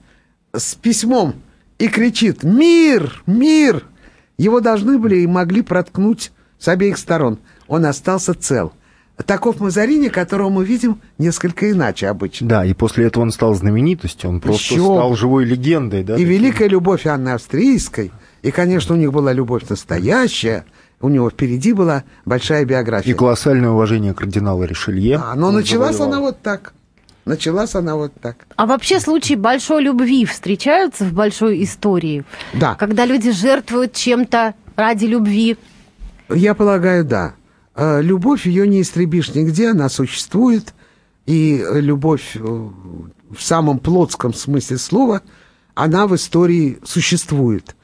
с 0.51 0.75
письмом 0.75 1.35
и 1.79 1.87
кричит 1.87 2.43
«Мир! 2.43 3.23
Мир!» 3.25 3.85
Его 4.37 4.59
должны 4.59 4.97
были 4.99 5.17
и 5.17 5.27
могли 5.27 5.61
проткнуть 5.61 6.31
с 6.59 6.67
обеих 6.67 6.97
сторон. 6.97 7.39
Он 7.67 7.85
остался 7.85 8.33
цел. 8.33 8.71
Таков 9.25 9.59
Мазарини, 9.59 10.09
которого 10.09 10.49
мы 10.49 10.63
видим 10.63 11.01
несколько 11.17 11.71
иначе 11.71 12.07
обычно. 12.07 12.47
Да, 12.47 12.65
и 12.65 12.73
после 12.75 13.07
этого 13.07 13.23
он 13.23 13.31
стал 13.31 13.55
знаменитостью, 13.55 14.29
он 14.29 14.39
просто 14.39 14.75
Еще 14.75 14.83
стал 14.83 15.15
живой 15.15 15.43
легендой. 15.43 16.03
Да, 16.03 16.13
И 16.13 16.17
таким. 16.17 16.29
великая 16.29 16.67
любовь 16.67 17.07
Анны 17.07 17.29
Австрийской, 17.29 18.11
и, 18.43 18.51
конечно, 18.51 18.93
у 18.93 18.97
них 18.97 19.11
была 19.11 19.33
любовь 19.33 19.63
настоящая, 19.69 20.65
у 21.01 21.09
него 21.09 21.31
впереди 21.31 21.73
была 21.73 22.03
большая 22.25 22.63
биография. 22.65 23.11
И 23.11 23.17
колоссальное 23.17 23.71
уважение 23.71 24.13
кардинала 24.13 24.63
Ришелье. 24.65 25.17
А, 25.23 25.33
но 25.33 25.47
он 25.47 25.55
началась 25.55 25.95
завоевал. 25.95 26.19
она 26.19 26.27
вот 26.27 26.41
так. 26.43 26.73
Началась 27.27 27.75
она 27.75 27.97
вот 27.97 28.13
так. 28.21 28.47
А 28.55 28.65
вообще 28.65 29.01
случаи 29.01 29.33
большой 29.33 29.83
любви 29.83 30.25
встречаются 30.25 31.03
в 31.03 31.11
большой 31.11 31.61
истории? 31.61 32.23
Да. 32.53 32.75
Когда 32.75 33.05
люди 33.05 33.31
жертвуют 33.31 33.91
чем-то 33.93 34.55
ради 34.77 35.05
любви? 35.05 35.57
Я 36.29 36.55
полагаю, 36.55 37.03
да. 37.03 37.33
Э, 37.75 38.01
Любовь 38.01 38.45
ее 38.45 38.65
не 38.65 38.81
истребишь 38.81 39.35
нигде, 39.35 39.71
она 39.71 39.89
существует. 39.89 40.73
И 41.25 41.61
э, 41.61 41.81
любовь 41.81 42.35
э, 42.35 42.39
в 42.39 43.41
самом 43.41 43.79
плотском 43.79 44.33
смысле 44.33 44.77
слова, 44.77 45.21
она 45.75 46.07
в 46.07 46.15
истории 46.15 46.79
существует. 46.85 47.75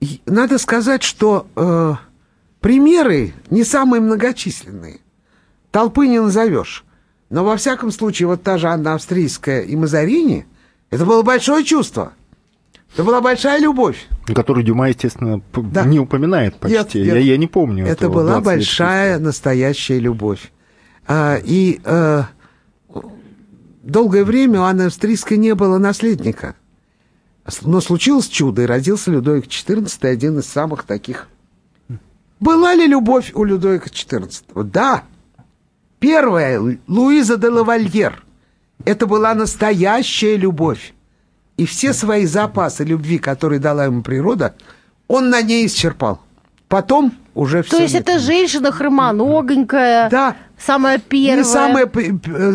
И 0.00 0.22
надо 0.24 0.56
сказать, 0.56 1.02
что 1.02 1.46
э, 1.56 1.94
примеры 2.60 3.34
не 3.50 3.64
самые 3.64 4.00
многочисленные. 4.00 5.00
Толпы 5.70 6.06
не 6.06 6.20
назовешь. 6.20 6.86
Но 7.30 7.44
во 7.44 7.56
всяком 7.56 7.92
случае, 7.92 8.26
вот 8.26 8.42
та 8.42 8.58
же 8.58 8.68
Анна 8.68 8.94
Австрийская 8.94 9.62
и 9.62 9.76
Мазарини, 9.76 10.46
это 10.90 11.06
было 11.06 11.22
большое 11.22 11.64
чувство. 11.64 12.12
Это 12.92 13.04
была 13.04 13.20
большая 13.20 13.60
любовь. 13.60 14.08
Которую 14.26 14.64
Дюма, 14.64 14.88
естественно, 14.88 15.40
Да. 15.54 15.84
не 15.84 16.00
упоминает 16.00 16.56
почти. 16.56 16.76
Нет, 16.76 16.94
нет. 16.94 17.06
Я, 17.06 17.18
я 17.18 17.36
не 17.36 17.46
помню. 17.46 17.84
Это 17.84 18.06
этого 18.06 18.14
была 18.14 18.32
20 18.32 18.34
лет 18.36 18.44
большая, 18.44 19.18
настоящая 19.20 20.00
любовь. 20.00 20.50
А, 21.06 21.36
и 21.42 21.80
э, 21.84 22.22
долгое 23.82 24.24
время 24.24 24.60
у 24.60 24.64
Анны 24.64 24.82
Австрийской 24.82 25.36
не 25.36 25.54
было 25.54 25.78
наследника. 25.78 26.56
Но 27.62 27.80
случилось 27.80 28.26
чудо, 28.26 28.62
и 28.62 28.66
родился 28.66 29.12
Людовик 29.12 29.46
XIV, 29.46 30.08
один 30.08 30.40
из 30.40 30.46
самых 30.46 30.82
таких. 30.82 31.28
Была 32.40 32.74
ли 32.74 32.86
любовь 32.86 33.32
у 33.34 33.44
Людовика 33.44 33.86
XIV? 33.86 34.64
Да. 34.64 35.04
Первая, 36.00 36.78
Луиза 36.88 37.36
де 37.36 37.48
Лавальер. 37.48 38.22
Это 38.84 39.06
была 39.06 39.34
настоящая 39.34 40.36
любовь. 40.36 40.94
И 41.58 41.66
все 41.66 41.92
свои 41.92 42.24
запасы 42.24 42.84
любви, 42.84 43.18
которые 43.18 43.60
дала 43.60 43.84
ему 43.84 44.02
природа, 44.02 44.54
он 45.08 45.28
на 45.28 45.42
ней 45.42 45.66
исчерпал. 45.66 46.20
Потом 46.68 47.12
уже 47.34 47.62
все. 47.62 47.76
То 47.76 47.82
есть 47.82 47.94
это 47.94 48.18
женщина 48.18 48.72
хромоногонькая, 48.72 50.08
Да. 50.08 50.36
самая 50.58 50.98
первая. 50.98 51.38
Не 51.38 51.44
самая 51.44 51.90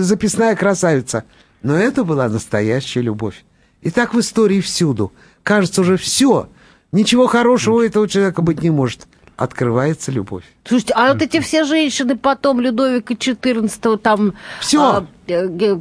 записная 0.03 0.55
красавица. 0.55 1.23
Но 1.61 1.75
это 1.75 2.03
была 2.03 2.27
настоящая 2.29 3.01
любовь. 3.01 3.45
И 3.81 3.91
так 3.91 4.15
в 4.15 4.19
истории 4.19 4.61
всюду. 4.61 5.11
Кажется, 5.43 5.81
уже 5.81 5.97
все. 5.97 6.49
Ничего 6.91 7.27
хорошего 7.27 7.75
у 7.75 7.81
этого 7.81 8.07
человека 8.07 8.41
быть 8.41 8.63
не 8.63 8.71
может. 8.71 9.07
Открывается 9.37 10.11
любовь. 10.11 10.43
Слушайте, 10.63 10.93
а 10.95 11.13
вот 11.13 11.21
эти 11.21 11.39
все 11.41 11.65
женщины 11.65 12.17
потом 12.17 12.61
Людовика 12.61 13.13
XIV 13.13 13.97
там... 13.97 14.33
Всё. 14.61 14.81
а, 14.81 15.07
э, 15.27 15.79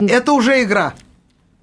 Это 0.00 0.32
уже 0.32 0.62
игра. 0.62 0.94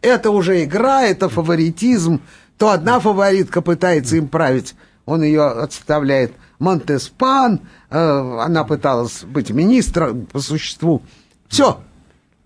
Это 0.01 0.29
уже 0.29 0.63
игра, 0.63 1.03
это 1.03 1.29
фаворитизм. 1.29 2.21
То 2.57 2.69
одна 2.69 2.99
фаворитка 2.99 3.61
пытается 3.61 4.17
им 4.17 4.27
править, 4.27 4.75
он 5.05 5.23
ее 5.23 5.45
отставляет. 5.45 6.33
Монтеспан, 6.59 7.61
э, 7.89 7.97
она 7.97 8.63
пыталась 8.63 9.23
быть 9.23 9.49
министром 9.49 10.25
по 10.27 10.39
существу. 10.39 11.01
Все. 11.47 11.81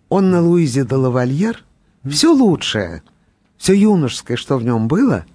Он 0.08 0.32
на 0.32 0.42
Луизе 0.42 0.84
де 0.84 0.96
Лавальер 0.96 1.64
все 2.08 2.34
лучшее, 2.34 3.04
все 3.58 3.74
юношеское, 3.74 4.38
что 4.38 4.58
в 4.58 4.64
нем 4.64 4.88
было, 4.88 5.26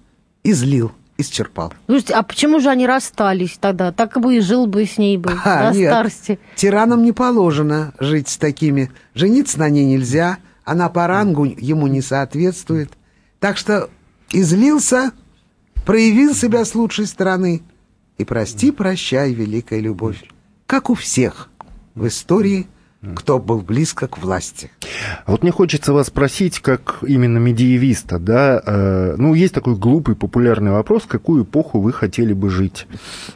излил, 0.43 0.91
исчерпал. 1.17 1.73
Слушайте, 1.85 2.13
а 2.13 2.23
почему 2.23 2.59
же 2.59 2.69
они 2.69 2.85
расстались 2.85 3.57
тогда? 3.59 3.91
Так 3.91 4.19
бы 4.19 4.35
и 4.35 4.39
жил 4.41 4.67
бы 4.67 4.85
с 4.85 4.97
ней 4.97 5.17
бы 5.17 5.31
А, 5.43 5.71
до 5.71 5.77
нет. 5.77 5.91
старости. 5.91 6.39
Тиранам 6.55 7.03
не 7.03 7.11
положено 7.11 7.93
жить 7.99 8.27
с 8.27 8.37
такими. 8.37 8.91
Жениться 9.13 9.59
на 9.59 9.69
ней 9.69 9.85
нельзя, 9.85 10.37
она 10.63 10.89
по 10.89 11.07
рангу 11.07 11.45
ему 11.45 11.87
не 11.87 12.01
соответствует. 12.01 12.91
Так 13.39 13.57
что 13.57 13.89
излился, 14.31 15.11
проявил 15.85 16.33
себя 16.33 16.65
с 16.65 16.75
лучшей 16.75 17.05
стороны. 17.05 17.61
И 18.17 18.25
прости, 18.25 18.71
прощай, 18.71 19.33
великая 19.33 19.79
любовь. 19.79 20.23
Как 20.67 20.89
у 20.89 20.95
всех 20.95 21.49
в 21.95 22.07
истории, 22.07 22.67
кто 23.13 23.39
был 23.39 23.59
близко 23.61 24.07
к 24.07 24.17
власти. 24.17 24.71
Вот 25.27 25.43
мне 25.43 25.51
хочется 25.51 25.93
вас 25.93 26.07
спросить, 26.07 26.59
как 26.59 26.99
именно 27.05 27.37
медиевиста, 27.37 28.19
да, 28.19 28.61
э, 28.65 29.15
ну, 29.17 29.33
есть 29.33 29.53
такой 29.53 29.75
глупый 29.75 30.15
популярный 30.15 30.71
вопрос, 30.71 31.03
какую 31.07 31.43
эпоху 31.43 31.79
вы 31.79 31.93
хотели 31.93 32.33
бы 32.33 32.49
жить? 32.49 32.87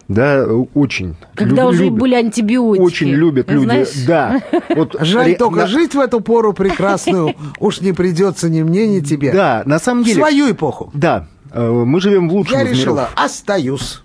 Да, 0.07 0.45
очень. 0.73 1.15
Когда 1.35 1.63
люб- 1.63 1.71
уже 1.73 1.83
любят- 1.85 1.99
были 1.99 2.15
антибиотики. 2.15 2.81
Очень 2.81 3.09
любят 3.09 3.49
люди, 3.51 3.65
Знаешь? 3.65 4.05
да. 4.07 4.41
Вот 4.75 4.95
Жаль 4.99 5.27
ре- 5.31 5.35
только 5.35 5.59
на- 5.61 5.67
жить 5.67 5.93
в 5.95 5.99
эту 5.99 6.21
пору 6.21 6.53
прекрасную 6.53 7.35
уж 7.59 7.81
не 7.81 7.91
придется 7.93 8.49
ни 8.49 8.61
мне, 8.63 8.87
ни 8.87 8.99
тебе. 9.01 9.31
Да, 9.31 9.63
на 9.65 9.79
самом 9.79 10.03
деле... 10.03 10.17
свою 10.17 10.51
эпоху. 10.51 10.89
Да, 10.93 11.27
мы 11.53 11.99
живем 12.01 12.29
в 12.29 12.33
лучшем 12.33 12.57
Я 12.57 12.63
из 12.63 12.67
миров. 12.67 12.79
решила, 12.79 13.09
остаюсь. 13.15 14.01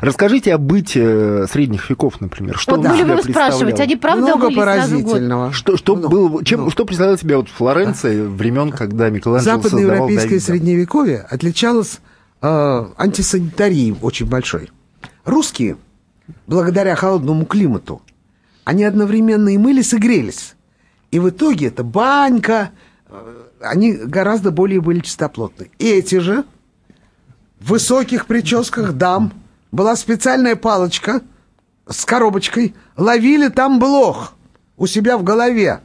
Расскажите 0.00 0.52
о 0.54 0.58
быте 0.58 1.46
средних 1.46 1.88
веков, 1.88 2.20
например. 2.20 2.58
Что 2.58 2.76
Вот 2.76 2.86
мы 2.86 2.96
любим 2.96 3.22
спрашивать, 3.22 3.80
они 3.80 3.96
правда 3.96 4.22
Много 4.36 4.50
поразительного. 4.50 5.52
Что, 5.52 5.76
что, 5.76 5.96
Много, 5.96 6.10
было, 6.10 6.44
чем, 6.44 6.60
много. 6.60 6.72
что 6.72 6.84
представляла 6.84 7.18
себя 7.18 7.36
вот 7.36 7.48
Флоренция 7.48 8.24
времен, 8.24 8.72
когда 8.72 9.08
Микеланджело 9.10 9.62
создавал 9.62 9.62
Западноевропейское 9.62 10.28
Давида? 10.30 10.44
средневековье 10.44 11.18
отличалось 11.30 12.00
э, 12.42 12.84
антисанитарией 12.96 13.96
очень 14.02 14.26
большой. 14.26 14.70
Русские, 15.24 15.76
благодаря 16.46 16.96
холодному 16.96 17.46
климату, 17.46 18.02
они 18.64 18.84
одновременно 18.84 19.50
и 19.50 19.58
мылись, 19.58 19.92
и 19.94 19.98
грелись. 19.98 20.54
И 21.10 21.18
в 21.20 21.30
итоге 21.30 21.68
это 21.68 21.84
банька, 21.84 22.70
э, 23.08 23.43
они 23.64 23.92
гораздо 23.92 24.50
более 24.50 24.80
были 24.80 25.00
чистоплотны. 25.00 25.70
И 25.78 25.88
эти 25.88 26.16
же 26.16 26.44
в 27.60 27.70
высоких 27.70 28.26
прическах 28.26 28.92
дам 28.92 29.32
была 29.72 29.96
специальная 29.96 30.56
палочка 30.56 31.22
с 31.88 32.04
коробочкой, 32.04 32.74
ловили 32.96 33.48
там 33.48 33.78
блох 33.78 34.34
у 34.76 34.86
себя 34.86 35.18
в 35.18 35.22
голове 35.22 35.80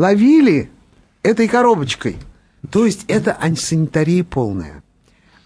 ловили 0.00 0.70
этой 1.22 1.46
коробочкой. 1.46 2.16
То 2.70 2.86
есть 2.86 3.04
это 3.06 3.36
антисанитария 3.40 4.24
полная. 4.24 4.82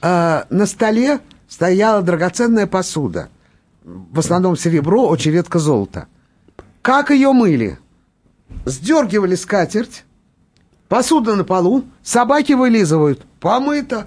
А, 0.01 0.47
на 0.51 0.67
столе 0.67 1.21
стояла 1.49 2.03
драгоценная 2.03 2.67
посуда. 2.67 3.29
В 3.83 4.19
основном 4.19 4.57
серебро, 4.57 5.09
очень 5.09 5.33
редко 5.33 5.59
золото. 5.59 6.07
Как 6.83 7.11
ее 7.11 7.33
мыли? 7.33 7.79
Сдергивали 8.65 9.35
скатерть, 9.35 10.05
посуда 10.95 11.35
на 11.35 11.43
полу, 11.43 11.83
собаки 12.05 12.53
вылизывают, 12.53 13.27
помыто. 13.41 14.07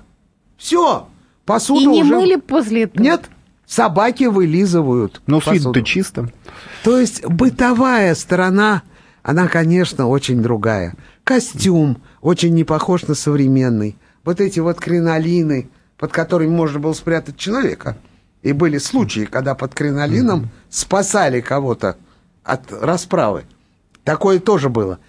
Все, 0.55 1.09
посуда 1.43 1.81
И 1.81 1.85
не 1.85 2.01
уже... 2.01 2.15
мыли 2.15 2.35
после 2.37 2.83
этого? 2.83 3.03
Нет, 3.03 3.29
собаки 3.65 4.23
вылизывают. 4.23 5.21
Ну, 5.27 5.41
с 5.41 5.43
посуду. 5.43 5.81
чисто. 5.81 6.31
То 6.85 6.97
есть 6.97 7.25
бытовая 7.25 8.15
сторона, 8.15 8.83
она, 9.21 9.49
конечно, 9.49 10.07
очень 10.07 10.41
другая. 10.41 10.95
Костюм 11.25 11.97
очень 12.21 12.53
не 12.53 12.63
похож 12.63 13.05
на 13.05 13.15
современный. 13.15 13.97
Вот 14.23 14.39
эти 14.39 14.61
вот 14.61 14.79
кринолины, 14.79 15.69
под 15.97 16.13
которыми 16.13 16.51
можно 16.51 16.79
было 16.79 16.93
спрятать 16.93 17.35
человека. 17.35 17.97
И 18.43 18.53
были 18.53 18.77
случаи, 18.77 19.25
когда 19.25 19.55
под 19.55 19.73
кринолином 19.73 20.51
спасали 20.69 21.41
кого-то 21.41 21.97
от 22.45 22.71
расправы. 22.71 23.43
Такое 24.05 24.39
тоже 24.39 24.69
было. 24.69 24.99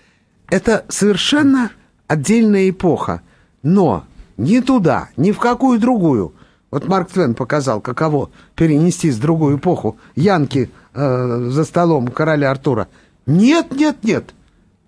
Это 0.51 0.85
совершенно 0.89 1.71
отдельная 2.07 2.71
эпоха. 2.71 3.23
Но 3.63 4.05
ни 4.37 4.61
туда, 4.61 5.09
ни 5.17 5.33
в 5.33 5.39
какую 5.39 5.79
другую. 5.79 6.35
Вот 6.71 6.87
Марк 6.87 7.11
Твен 7.11 7.35
показал, 7.35 7.81
каково 7.81 8.31
перенестись 8.55 9.17
в 9.17 9.21
другую 9.21 9.59
эпоху. 9.59 9.99
Янки 10.15 10.71
э, 10.95 11.49
за 11.51 11.65
столом 11.65 12.09
короля 12.09 12.51
Артура. 12.51 12.89
Нет, 13.27 13.73
нет, 13.73 14.03
нет. 14.03 14.35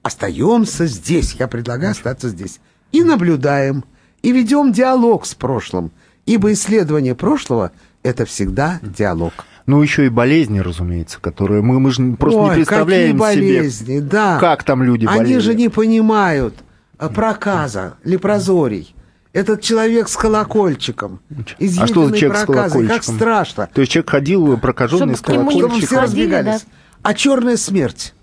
Остаемся 0.03 0.87
здесь. 0.87 1.35
Я 1.35 1.49
предлагаю 1.49 1.92
остаться 1.92 2.29
здесь. 2.29 2.61
И 2.92 3.03
наблюдаем, 3.03 3.85
и 4.23 4.33
ведем 4.33 4.73
диалог 4.73 5.27
с 5.27 5.35
прошлым. 5.35 5.90
Ибо 6.27 6.53
исследование 6.53 7.14
прошлого– 7.14 7.73
это 8.03 8.25
всегда 8.25 8.81
диалог. 8.83 9.33
Ну, 9.70 9.83
еще 9.83 10.06
и 10.06 10.09
болезни, 10.09 10.59
разумеется, 10.59 11.20
которые 11.20 11.62
мы, 11.62 11.78
мы 11.78 11.92
же 11.92 12.14
просто 12.14 12.40
Ой, 12.40 12.48
не 12.48 12.54
представляем 12.56 13.16
какие 13.16 13.35
себе, 13.37 13.56
болезни, 13.59 14.00
да. 14.00 14.38
как 14.40 14.64
там 14.64 14.83
люди 14.83 15.06
Они 15.06 15.18
болели. 15.18 15.38
же 15.38 15.54
не 15.54 15.68
понимают 15.68 16.54
а, 16.98 17.09
проказа, 17.09 17.94
лепрозорий. 18.02 18.92
Этот 19.33 19.62
человек 19.62 20.09
с 20.09 20.16
колокольчиком. 20.16 21.20
а 21.30 21.42
что 21.42 21.54
за 21.61 21.64
изъеденный 21.66 22.18
человек 22.18 22.37
с 22.38 22.44
проказой, 22.46 22.70
колокольчиком? 22.72 22.96
Как 22.96 23.04
страшно. 23.04 23.68
То 23.72 23.80
есть 23.80 23.92
человек 23.92 24.11
ходил 24.11 24.59
прокаженный 24.59 25.14
Чтобы 25.14 25.18
с 25.18 25.20
к 25.20 25.28
нему 25.28 25.44
не 25.44 25.50
Чтобы 25.50 25.61
колокольчиком. 25.68 25.87
все 25.87 26.00
разбегались. 26.02 26.61
да. 26.62 26.66
А 27.02 27.14
черная 27.14 27.56
смерть. 27.56 28.14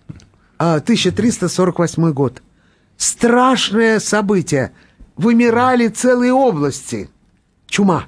А, 0.59 0.75
1348 0.75 2.11
год. 2.11 2.43
Страшное 2.97 4.01
событие. 4.01 4.73
Вымирали 5.15 5.87
целые 5.87 6.33
области. 6.33 7.09
Чума. 7.67 8.03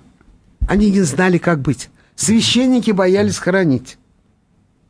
Они 0.68 0.92
не 0.92 1.04
знали, 1.04 1.38
как 1.38 1.62
быть. 1.62 1.90
Священники 2.20 2.92
боялись 2.92 3.38
хоронить. 3.38 3.98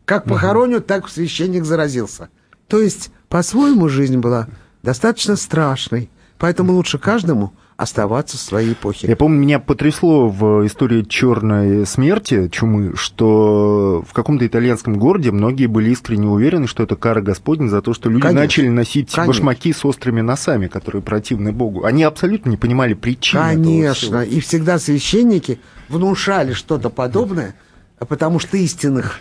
Как 0.05 0.23
похоронят, 0.23 0.87
так 0.87 1.07
священник 1.07 1.63
заразился. 1.63 2.29
То 2.67 2.81
есть, 2.81 3.11
по-своему, 3.27 3.87
жизнь 3.87 4.17
была 4.17 4.47
достаточно 4.81 5.35
страшной. 5.35 6.09
Поэтому 6.39 6.73
лучше 6.73 6.97
каждому 6.97 7.53
оставаться 7.77 8.35
в 8.35 8.39
своей 8.39 8.73
эпохе. 8.73 9.07
Я 9.07 9.15
помню, 9.15 9.37
меня 9.37 9.59
потрясло 9.59 10.27
в 10.27 10.65
истории 10.65 11.03
черной 11.03 11.85
смерти, 11.85 12.49
чумы, 12.49 12.95
что 12.95 14.03
в 14.07 14.11
каком-то 14.11 14.47
итальянском 14.47 14.97
городе 14.97 15.29
многие 15.29 15.67
были 15.67 15.91
искренне 15.91 16.27
уверены, 16.27 16.65
что 16.65 16.81
это 16.81 16.95
кара 16.95 17.21
Господня 17.21 17.67
за 17.67 17.83
то, 17.83 17.93
что 17.93 18.09
люди 18.09 18.23
Конечно. 18.23 18.41
начали 18.41 18.67
носить 18.69 19.11
Конечно. 19.11 19.27
башмаки 19.27 19.71
с 19.71 19.85
острыми 19.85 20.21
носами, 20.21 20.65
которые 20.65 21.03
противны 21.03 21.51
Богу. 21.51 21.85
Они 21.85 22.01
абсолютно 22.01 22.49
не 22.49 22.57
понимали 22.57 22.95
причин 22.95 23.39
этого 23.39 23.63
Конечно. 23.63 24.21
И 24.23 24.39
всегда 24.39 24.79
священники 24.79 25.59
внушали 25.89 26.53
что-то 26.53 26.89
подобное, 26.89 27.55
потому 27.97 28.39
что 28.39 28.57
истинных 28.57 29.19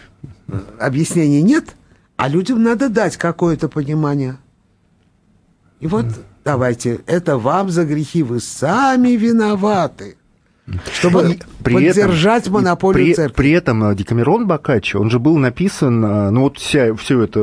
э, 0.49 0.61
объяснений 0.79 1.43
нет, 1.43 1.75
а 2.17 2.29
людям 2.29 2.63
надо 2.63 2.89
дать 2.89 3.17
какое-то 3.17 3.69
понимание. 3.69 4.37
И 5.81 5.87
вот 5.87 6.07
давайте, 6.45 7.01
это 7.07 7.39
вам 7.39 7.71
за 7.71 7.85
грехи, 7.85 8.23
вы 8.23 8.41
сами 8.41 9.11
виноваты. 9.11 10.17
Чтобы 10.93 11.39
поддержать 11.65 12.43
этом, 12.43 12.55
монополию 12.55 13.07
при, 13.07 13.15
церкви. 13.15 13.35
При 13.37 13.51
этом 13.53 13.85
э, 13.85 13.95
Декамерон 13.95 14.47
Боккаччо, 14.47 15.01
он 15.01 15.09
же 15.09 15.19
был 15.19 15.39
написан, 15.39 16.05
э, 16.05 16.31
ну 16.31 16.43
вот 16.43 16.59
вся, 16.59 16.95
все 16.95 17.23
это... 17.23 17.41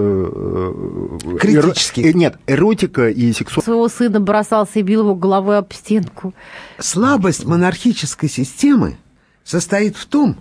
Критически. 1.39 2.01
эро- 2.01 2.13
нет, 2.13 2.37
эротика 2.45 3.09
и 3.09 3.33
сексуальность. 3.33 3.65
Своего 3.65 3.87
сына 3.87 4.19
бросался 4.19 4.77
и 4.77 4.83
бил 4.83 5.01
его 5.01 5.15
головой 5.15 5.57
об 5.57 5.73
стенку. 5.73 6.35
Слабость 6.77 7.45
монархической 7.45 8.29
системы 8.29 8.97
состоит 9.45 9.95
в 9.95 10.05
том, 10.07 10.35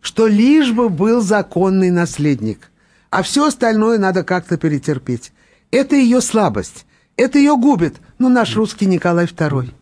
что 0.00 0.28
лишь 0.28 0.70
бы 0.70 0.88
был 0.88 1.22
законный 1.22 1.90
наследник, 1.90 2.70
а 3.10 3.22
все 3.22 3.46
остальное 3.46 3.98
надо 3.98 4.22
как-то 4.22 4.56
перетерпеть. 4.56 5.32
Это 5.72 5.96
ее 5.96 6.20
слабость, 6.20 6.86
это 7.16 7.38
ее 7.38 7.56
губит, 7.56 7.96
ну, 8.18 8.28
наш 8.28 8.54
русский 8.54 8.86
Николай 8.86 9.24
II. 9.24 9.72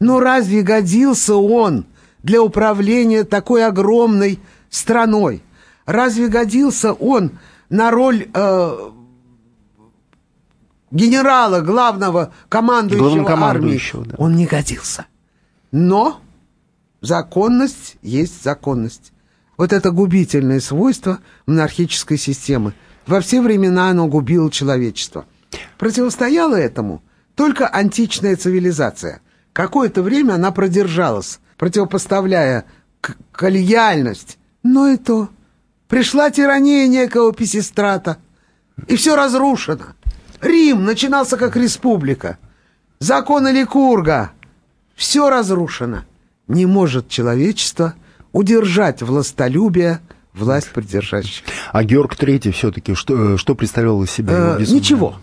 Но 0.00 0.20
разве 0.20 0.62
годился 0.62 1.36
он 1.36 1.86
для 2.22 2.42
управления 2.42 3.24
такой 3.24 3.64
огромной 3.64 4.40
страной? 4.70 5.42
Разве 5.86 6.28
годился 6.28 6.92
он 6.94 7.32
на 7.68 7.90
роль 7.90 8.28
э, 8.32 8.90
генерала, 10.90 11.60
главного 11.60 12.32
командующего, 12.48 13.06
армией? 14.00 14.10
да. 14.10 14.14
Он 14.18 14.36
не 14.36 14.46
годился. 14.46 15.06
Но 15.72 16.20
законность 17.04 17.96
есть 18.02 18.42
законность. 18.42 19.12
Вот 19.56 19.72
это 19.72 19.90
губительное 19.90 20.60
свойство 20.60 21.20
монархической 21.46 22.18
системы. 22.18 22.74
Во 23.06 23.20
все 23.20 23.40
времена 23.40 23.90
оно 23.90 24.08
губило 24.08 24.50
человечество. 24.50 25.26
Противостояла 25.78 26.56
этому 26.56 27.02
только 27.34 27.68
античная 27.68 28.36
цивилизация. 28.36 29.20
Какое-то 29.52 30.02
время 30.02 30.34
она 30.34 30.50
продержалась, 30.50 31.40
противопоставляя 31.58 32.64
коллегиальность. 33.32 34.38
Но 34.62 34.88
и 34.88 34.96
то. 34.96 35.28
Пришла 35.88 36.30
тирания 36.30 36.88
некого 36.88 37.32
Писистрата, 37.32 38.16
и 38.88 38.96
все 38.96 39.14
разрушено. 39.14 39.84
Рим 40.40 40.84
начинался 40.84 41.36
как 41.36 41.54
республика. 41.56 42.38
Законы 42.98 43.48
Ликурга. 43.48 44.32
Все 44.96 45.28
разрушено. 45.28 46.04
Не 46.48 46.66
может 46.66 47.08
человечество 47.08 47.94
удержать 48.32 49.02
властолюбие 49.02 50.00
власть 50.34 50.70
придержащих. 50.70 51.44
А 51.72 51.84
Георг 51.84 52.14
III 52.14 52.50
все-таки 52.50 52.94
что, 52.94 53.34
э, 53.34 53.36
что 53.36 53.54
представлял 53.54 54.02
из 54.02 54.10
себя? 54.10 54.56
Э, 54.58 54.62
ничего. 54.62 55.16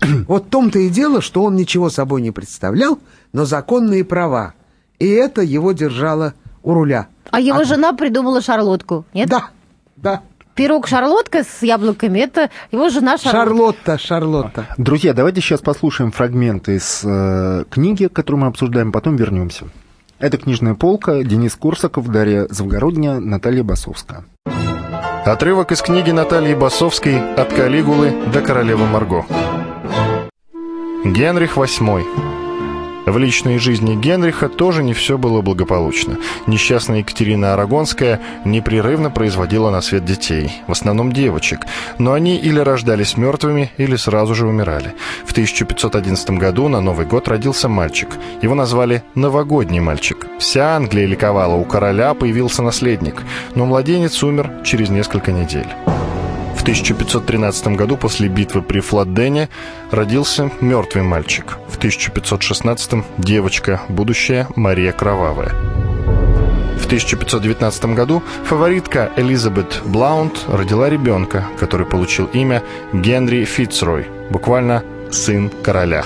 Вот 0.28 0.46
в 0.46 0.50
том-то 0.50 0.78
и 0.78 0.88
дело, 0.90 1.20
что 1.20 1.44
он 1.44 1.56
ничего 1.56 1.90
собой 1.90 2.22
не 2.22 2.30
представлял, 2.30 2.98
но 3.32 3.44
законные 3.44 4.04
права. 4.04 4.54
И 4.98 5.06
это 5.06 5.42
его 5.42 5.72
держало 5.72 6.34
у 6.62 6.74
руля. 6.74 7.08
А 7.30 7.40
его 7.40 7.64
жена 7.64 7.92
придумала 7.92 8.40
шарлотку, 8.40 9.04
нет? 9.12 9.28
Да, 9.28 9.50
да. 9.96 10.22
Пирог 10.54 10.88
шарлотка 10.88 11.44
с 11.44 11.62
яблоками, 11.62 12.18
это 12.18 12.50
его 12.72 12.88
жена 12.88 13.16
шарлотка. 13.16 13.30
Шарлотта, 13.30 13.98
Шарлотта. 13.98 14.66
Друзья, 14.76 15.14
давайте 15.14 15.40
сейчас 15.40 15.60
послушаем 15.60 16.10
фрагменты 16.10 16.76
из 16.76 17.02
э, 17.04 17.64
книги, 17.70 18.08
которую 18.08 18.42
мы 18.42 18.48
обсуждаем, 18.48 18.90
потом 18.90 19.14
вернемся. 19.16 19.66
Это 20.18 20.36
«Книжная 20.36 20.74
полка», 20.74 21.22
Денис 21.22 21.54
Корсаков, 21.54 22.08
Дарья 22.08 22.48
Завгородня, 22.50 23.20
Наталья 23.20 23.62
Басовская. 23.62 24.24
Отрывок 25.24 25.70
из 25.70 25.80
книги 25.80 26.10
Натальи 26.10 26.54
Басовской 26.54 27.34
«От 27.34 27.52
Калигулы 27.52 28.12
до 28.32 28.40
королевы 28.40 28.86
Марго». 28.86 29.24
Генрих 31.04 31.56
VIII. 31.56 32.37
В 33.08 33.16
личной 33.16 33.58
жизни 33.58 33.96
Генриха 33.96 34.50
тоже 34.50 34.82
не 34.82 34.92
все 34.92 35.16
было 35.16 35.40
благополучно. 35.40 36.18
Несчастная 36.46 36.98
Екатерина 36.98 37.54
Арагонская 37.54 38.20
непрерывно 38.44 39.10
производила 39.10 39.70
на 39.70 39.80
свет 39.80 40.04
детей, 40.04 40.52
в 40.66 40.72
основном 40.72 41.12
девочек, 41.12 41.60
но 41.96 42.12
они 42.12 42.36
или 42.36 42.58
рождались 42.58 43.16
мертвыми, 43.16 43.72
или 43.78 43.96
сразу 43.96 44.34
же 44.34 44.46
умирали. 44.46 44.94
В 45.24 45.32
1511 45.32 46.30
году 46.32 46.68
на 46.68 46.82
Новый 46.82 47.06
год 47.06 47.28
родился 47.28 47.66
мальчик. 47.66 48.10
Его 48.42 48.54
назвали 48.54 49.02
«Новогодний 49.14 49.80
мальчик». 49.80 50.26
Вся 50.38 50.76
Англия 50.76 51.06
ликовала, 51.06 51.54
у 51.54 51.64
короля 51.64 52.12
появился 52.12 52.62
наследник, 52.62 53.22
но 53.54 53.64
младенец 53.64 54.22
умер 54.22 54.50
через 54.64 54.90
несколько 54.90 55.32
недель. 55.32 55.68
В 56.58 56.62
1513 56.62 57.68
году 57.68 57.96
после 57.96 58.28
битвы 58.28 58.62
при 58.62 58.80
Фладдене 58.80 59.48
родился 59.92 60.50
мертвый 60.60 61.04
мальчик. 61.04 61.56
В 61.68 61.76
1516 61.76 63.04
девочка, 63.16 63.80
будущая 63.88 64.48
Мария 64.56 64.92
Кровавая. 64.92 65.50
В 66.78 66.86
1519 66.86 67.84
году 67.94 68.22
фаворитка 68.44 69.12
Элизабет 69.16 69.80
Блаунд 69.84 70.46
родила 70.48 70.90
ребенка, 70.90 71.46
который 71.60 71.86
получил 71.86 72.26
имя 72.26 72.62
Генри 72.92 73.44
Фицрой, 73.44 74.08
буквально 74.30 74.82
«сын 75.10 75.50
короля». 75.62 76.04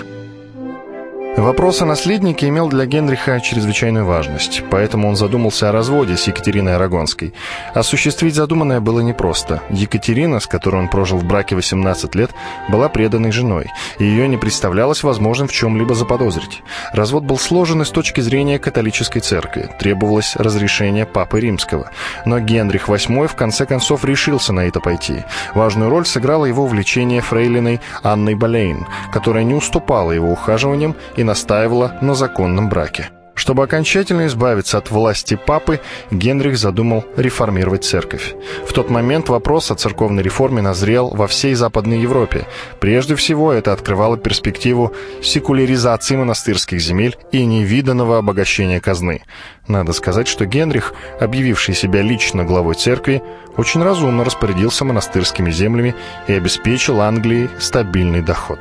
Вопрос 1.37 1.81
о 1.81 1.87
наследнике 1.87 2.49
имел 2.49 2.69
для 2.69 2.85
Генриха 2.85 3.41
чрезвычайную 3.41 4.05
важность, 4.05 4.63
поэтому 4.71 5.09
он 5.09 5.17
задумался 5.17 5.71
о 5.71 5.73
разводе 5.73 6.19
с 6.19 6.27
Екатериной 6.27 6.77
Арагонской. 6.77 7.33
Осуществить 7.73 8.35
задуманное 8.35 8.81
было 8.81 9.01
непросто. 9.01 9.63
Екатерина, 9.71 10.41
с 10.41 10.47
которой 10.47 10.83
он 10.83 10.89
прожил 10.89 11.17
в 11.17 11.25
браке 11.25 11.57
18 11.57 12.15
лет, 12.17 12.31
была 12.69 12.91
преданной 12.91 13.33
женой, 13.33 13.71
и 13.99 14.05
ее 14.05 14.29
не 14.29 14.37
представлялось 14.37 15.03
возможным 15.03 15.49
в 15.49 15.53
чем-либо 15.53 15.95
заподозрить. 15.95 16.63
Развод 16.93 17.25
был 17.25 17.39
сложен 17.39 17.81
и 17.81 17.87
с 17.87 17.91
точки 17.91 18.21
зрения 18.21 18.59
католической 18.59 19.21
церкви, 19.21 19.71
требовалось 19.79 20.37
разрешение 20.37 21.07
Папы 21.07 21.41
Римского. 21.41 21.91
Но 22.27 22.41
Генрих 22.41 22.91
VIII 22.91 23.27
в 23.27 23.37
конце 23.37 23.65
концов 23.65 24.05
решился 24.05 24.53
на 24.53 24.67
это 24.69 24.81
пойти. 24.81 25.25
Важную 25.55 25.89
роль 25.89 26.05
сыграло 26.05 26.45
его 26.45 26.65
увлечение 26.65 27.23
фрейлиной 27.23 27.81
Анной 28.03 28.35
Болейн, 28.35 28.87
которая 29.11 29.45
не 29.45 29.55
уступала 29.55 30.13
его 30.13 30.31
ухаживаниям 30.31 30.95
и 31.17 31.22
настаивала 31.25 31.97
на 32.01 32.15
законном 32.15 32.69
браке. 32.69 33.11
Чтобы 33.35 33.65
окончательно 33.65 34.27
избавиться 34.27 34.79
от 34.79 34.91
власти 34.91 35.37
папы, 35.37 35.81
Генрих 36.11 36.59
задумал 36.59 37.05
реформировать 37.17 37.85
церковь. 37.85 38.35
В 38.67 38.73
тот 38.73 38.91
момент 38.91 39.29
вопрос 39.29 39.71
о 39.71 39.75
церковной 39.75 40.23
реформе 40.23 40.61
назрел 40.61 41.09
во 41.09 41.27
всей 41.27 41.55
Западной 41.55 41.99
Европе. 41.99 42.47
Прежде 42.79 43.17
всего, 43.17 43.53
это 43.53 43.73
открывало 43.73 44.19
перспективу 44.19 44.93
секуляризации 45.23 46.17
монастырских 46.17 46.81
земель 46.81 47.17
и 47.33 47.45
невиданного 47.45 48.19
обогащения 48.19 48.81
казны. 48.81 49.23
Надо 49.67 49.93
сказать, 49.93 50.29
что 50.29 50.45
Генрих, 50.45 50.93
объявивший 51.19 51.75
себя 51.75 52.03
лично 52.03 52.45
главой 52.45 52.75
церкви, 52.75 53.23
очень 53.57 53.83
разумно 53.83 54.25
распорядился 54.25 54.85
монастырскими 54.85 55.51
землями 55.51 55.95
и 56.29 56.35
обеспечил 56.35 57.01
Англии 57.01 57.49
стабильный 57.59 58.21
доход. 58.21 58.61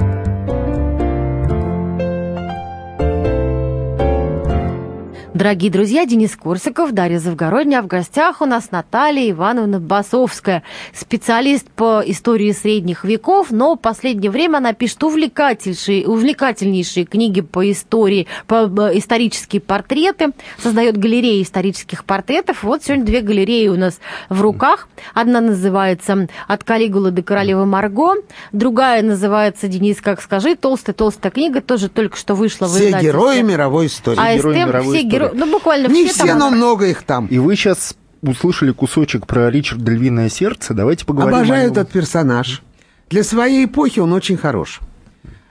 Дорогие 5.41 5.71
друзья, 5.71 6.05
Денис 6.05 6.35
Корсаков, 6.35 6.91
Дарья 6.91 7.17
Завгородня, 7.17 7.81
в 7.81 7.87
гостях 7.87 8.41
у 8.41 8.45
нас 8.45 8.69
Наталья 8.69 9.27
Ивановна 9.31 9.79
Басовская, 9.79 10.61
специалист 10.93 11.67
по 11.67 12.03
истории 12.05 12.51
средних 12.51 13.03
веков, 13.03 13.47
но 13.49 13.73
в 13.73 13.79
последнее 13.79 14.29
время 14.29 14.57
она 14.57 14.73
пишет 14.73 15.01
увлекательнейшие, 15.01 16.07
увлекательнейшие 16.07 17.07
книги 17.07 17.41
по 17.41 17.71
истории, 17.71 18.27
по 18.45 18.69
э, 18.69 18.99
исторические 18.99 19.63
портреты, 19.63 20.27
создает 20.59 20.97
галереи 20.97 21.41
исторических 21.41 22.05
портретов. 22.05 22.61
Вот 22.61 22.83
сегодня 22.83 23.03
две 23.03 23.21
галереи 23.21 23.67
у 23.69 23.77
нас 23.77 23.99
в 24.29 24.41
руках. 24.41 24.89
Одна 25.15 25.41
называется 25.41 26.27
«От 26.47 26.63
Калигулы 26.63 27.09
до 27.09 27.23
королевы 27.23 27.65
Марго», 27.65 28.13
другая 28.51 29.01
называется, 29.01 29.67
Денис, 29.67 30.01
как 30.01 30.21
скажи, 30.21 30.55
толстая-толстая 30.55 31.31
книга, 31.31 31.61
тоже 31.61 31.89
только 31.89 32.15
что 32.15 32.35
вышла 32.35 32.67
в 32.67 32.75
Все 32.75 32.89
издательстве. 32.89 33.11
герои 33.11 33.41
мировой 33.41 33.87
истории. 33.87 34.19
АСТ, 34.19 34.37
герои 34.37 34.65
мировой 34.65 34.97
все 34.97 35.07
истории. 35.07 35.11
герои, 35.11 35.30
ну 35.33 35.51
буквально 35.51 35.87
Не 35.87 36.07
все, 36.07 36.25
там. 36.25 36.39
но 36.39 36.49
много 36.49 36.87
их 36.87 37.03
там. 37.03 37.27
И 37.27 37.37
вы 37.37 37.55
сейчас 37.55 37.95
услышали 38.21 38.71
кусочек 38.71 39.27
про 39.27 39.49
Ричарда 39.49 39.91
Львиное 39.91 40.29
сердце. 40.29 40.73
Давайте 40.73 41.05
поговорим 41.05 41.35
о 41.35 41.37
Обожаю 41.39 41.63
нем. 41.63 41.71
этот 41.71 41.91
персонаж. 41.91 42.61
Для 43.09 43.23
своей 43.23 43.65
эпохи 43.65 43.99
он 43.99 44.13
очень 44.13 44.37
хорош. 44.37 44.79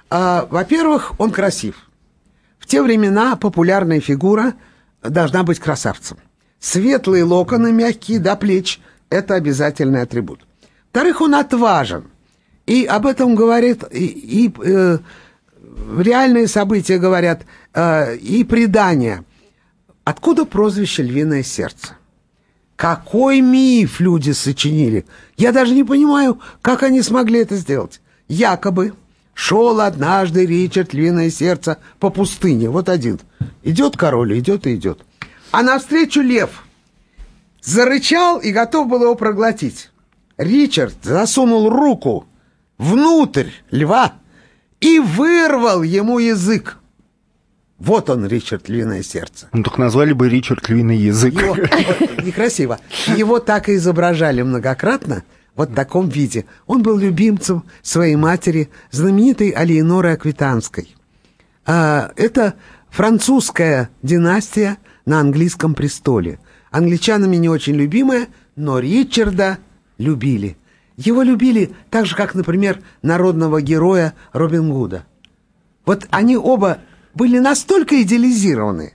А, 0.09 0.47
во-первых, 0.51 1.13
он 1.19 1.31
красив. 1.31 1.89
В 2.59 2.67
те 2.67 2.83
времена 2.83 3.37
популярная 3.37 4.01
фигура 4.01 4.55
должна 5.03 5.43
быть 5.43 5.59
красавцем. 5.59 6.19
Светлые 6.59 7.25
локоны, 7.25 7.73
мягкие 7.73 8.19
до 8.19 8.37
плеч– 8.37 8.81
это 9.11 9.35
обязательный 9.35 10.03
атрибут. 10.03 10.41
Во-вторых, 10.93 11.21
он 11.21 11.35
отважен. 11.35 12.05
И 12.67 12.85
об 12.85 13.07
этом 13.07 13.35
говорит 13.35 13.85
и, 13.91 14.07
и 14.07 14.53
э, 14.65 14.99
реальные 15.99 16.49
события 16.49 16.99
говорят, 16.99 17.43
э, 17.75 18.17
и 18.17 18.45
предания. 18.45 19.25
Откуда 20.05 20.45
прозвище 20.45 21.03
«Львиное 21.03 21.43
сердце»? 21.43 21.97
Какой 22.77 23.43
миф 23.43 24.01
люди 24.01 24.31
сочинили? 24.31 25.05
Я 25.37 25.53
даже 25.53 25.75
не 25.75 25.85
понимаю, 25.85 26.41
как 26.63 26.83
они 26.83 27.03
смогли 27.03 27.41
это 27.41 27.57
сделать. 27.57 28.01
Якобы 28.27 28.95
шел 29.35 29.81
однажды 29.81 30.47
Ричард 30.47 30.95
Львиное 30.95 31.31
Сердце 31.31 31.77
по 31.99 32.09
пустыне. 32.09 32.71
Вот 32.71 32.89
один. 32.89 33.21
Идет 33.63 33.99
король, 33.99 34.39
идет 34.39 34.67
и 34.67 34.77
идет. 34.77 35.01
А 35.51 35.63
навстречу 35.63 36.23
лев. 36.23 36.65
Зарычал 37.63 38.39
и 38.39 38.51
готов 38.51 38.89
был 38.89 39.03
его 39.03 39.15
проглотить. 39.15 39.91
Ричард 40.39 40.95
засунул 41.03 41.69
руку 41.69 42.27
внутрь 42.79 43.51
льва 43.71 44.15
и 44.81 44.99
вырвал 44.99 45.83
ему 45.83 46.19
язык. 46.19 46.79
Вот 47.81 48.11
он, 48.11 48.27
Ричард 48.27 48.69
Львиное 48.69 49.03
сердце. 49.03 49.49
Ну, 49.53 49.63
так 49.63 49.79
назвали 49.79 50.13
бы 50.13 50.29
Ричард 50.29 50.69
Львиный 50.69 50.99
язык. 50.99 51.41
Его, 51.41 51.55
вот, 51.55 52.23
некрасиво. 52.25 52.79
Его 53.17 53.41
так 53.41 53.71
и 53.71 53.77
изображали 53.77 54.43
многократно, 54.43 55.25
вот 55.57 55.71
в 55.71 55.75
таком 55.75 56.11
виде. 56.11 56.45
Он 56.67 56.83
был 56.83 56.99
любимцем 56.99 57.65
своей 57.81 58.17
матери, 58.17 58.69
знаменитой 58.91 59.49
Алиеноры 59.49 60.13
Аквитанской. 60.13 60.95
А, 61.65 62.13
это 62.17 62.55
французская 62.91 63.89
династия 64.03 64.77
на 65.07 65.21
английском 65.21 65.75
престоле. 65.75 66.39
Англичанами 66.71 67.37
не 67.37 67.49
очень 67.49 67.77
любимая, 67.77 68.29
но 68.57 68.79
Ричарда 68.79 69.57
любили. 69.97 70.59
Его 70.99 71.23
любили 71.23 71.73
так 71.89 72.05
же, 72.05 72.15
как, 72.15 72.35
например, 72.35 72.81
народного 73.01 73.63
героя 73.63 74.13
Робин 74.35 74.71
Гуда. 74.71 75.07
Вот 75.87 76.07
они 76.11 76.37
оба 76.37 76.79
были 77.15 77.39
настолько 77.39 78.01
идеализированы, 78.03 78.95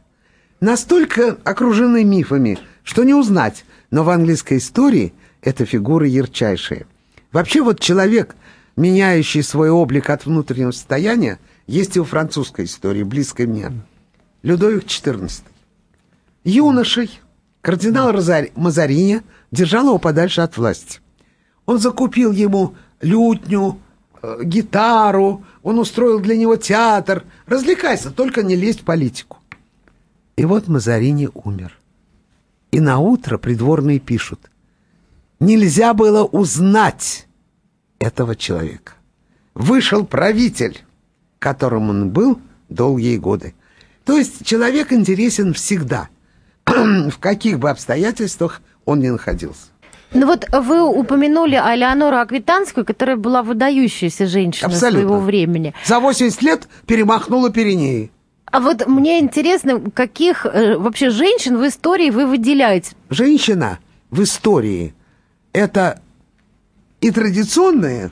настолько 0.60 1.38
окружены 1.44 2.04
мифами, 2.04 2.60
что 2.84 3.04
не 3.04 3.14
узнать. 3.14 3.66
Но 3.92 4.04
в 4.04 4.10
английской 4.10 4.58
истории 4.58 5.14
это 5.42 5.66
фигуры 5.66 6.08
ярчайшие. 6.08 6.88
Вообще 7.32 7.62
вот 7.62 7.80
человек, 7.80 8.36
меняющий 8.76 9.44
свой 9.44 9.70
облик 9.70 10.10
от 10.10 10.26
внутреннего 10.26 10.72
состояния, 10.72 11.40
есть 11.68 11.96
и 11.96 12.00
во 12.00 12.06
французской 12.06 12.66
истории, 12.66 13.04
близкой 13.04 13.48
мне. 13.48 13.72
Людовик 14.44 14.86
XIV. 14.86 15.32
Юношей 16.44 17.20
кардинал 17.62 18.12
Розари... 18.12 18.52
Мазарини 18.56 19.22
держал 19.52 19.88
его 19.88 19.98
подальше 19.98 20.42
от 20.42 20.58
власти. 20.58 21.00
Он 21.66 21.80
закупил 21.80 22.32
ему 22.32 22.76
лютню, 23.02 23.80
э, 24.22 24.42
гитару, 24.44 25.44
он 25.66 25.80
устроил 25.80 26.20
для 26.20 26.38
него 26.38 26.58
театр. 26.58 27.24
Развлекайся, 27.48 28.12
только 28.12 28.44
не 28.44 28.56
лезь 28.56 28.78
в 28.78 28.84
политику. 28.84 29.40
И 30.38 30.46
вот 30.46 30.68
Мазарини 30.68 31.28
умер. 31.34 31.76
И 32.70 32.80
на 32.80 33.00
утро 33.00 33.40
придворные 33.40 34.00
пишут. 34.00 34.40
Нельзя 35.40 35.96
было 35.96 36.24
узнать 36.24 37.28
этого 37.98 38.36
человека. 38.36 38.94
Вышел 39.56 40.06
правитель, 40.06 40.84
которым 41.40 41.90
он 41.90 42.10
был 42.12 42.40
долгие 42.70 43.18
годы. 43.18 43.56
То 44.04 44.18
есть 44.18 44.46
человек 44.46 44.94
интересен 44.94 45.56
всегда, 45.56 46.10
в 46.66 47.18
каких 47.20 47.58
бы 47.58 47.72
обстоятельствах 47.72 48.62
он 48.86 49.00
ни 49.00 49.10
находился. 49.10 49.70
Ну 50.16 50.28
вот 50.28 50.48
вы 50.52 50.82
упомянули 50.82 51.56
Алеонору 51.56 52.18
Аквитанскую, 52.18 52.86
которая 52.86 53.18
была 53.18 53.44
выдающейся 53.44 54.26
женщиной 54.28 54.68
Абсолютно. 54.68 55.02
своего 55.02 55.20
времени. 55.20 55.74
За 55.86 56.00
80 56.00 56.42
лет 56.42 56.68
перемахнула 56.88 57.52
Пиренеи. 57.52 58.12
А 58.46 58.62
вот 58.62 58.88
мне 58.88 59.20
интересно, 59.20 59.82
каких 59.94 60.46
э, 60.46 60.78
вообще 60.78 61.10
женщин 61.10 61.58
в 61.58 61.68
истории 61.68 62.10
вы 62.12 62.26
выделяете? 62.26 62.96
Женщина 63.10 63.80
в 64.10 64.24
истории– 64.24 64.96
это 65.54 66.00
и 67.02 67.12
традиционные 67.12 68.12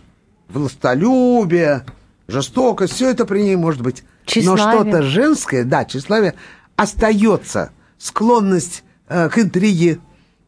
властолюбие, 0.50 1.86
жестокость, 2.28 2.94
все 2.94 3.12
это 3.12 3.26
при 3.26 3.44
ней 3.44 3.56
может 3.56 3.82
быть. 3.82 4.04
Но 4.04 4.26
Тщеславие. 4.26 4.82
что-то 4.82 5.04
женское, 5.04 5.64
да, 5.64 5.86
тщеславие, 5.86 6.34
остается. 6.76 7.72
Склонность 7.98 8.84
э, 9.08 9.30
к 9.30 9.38
интриге, 9.40 10.00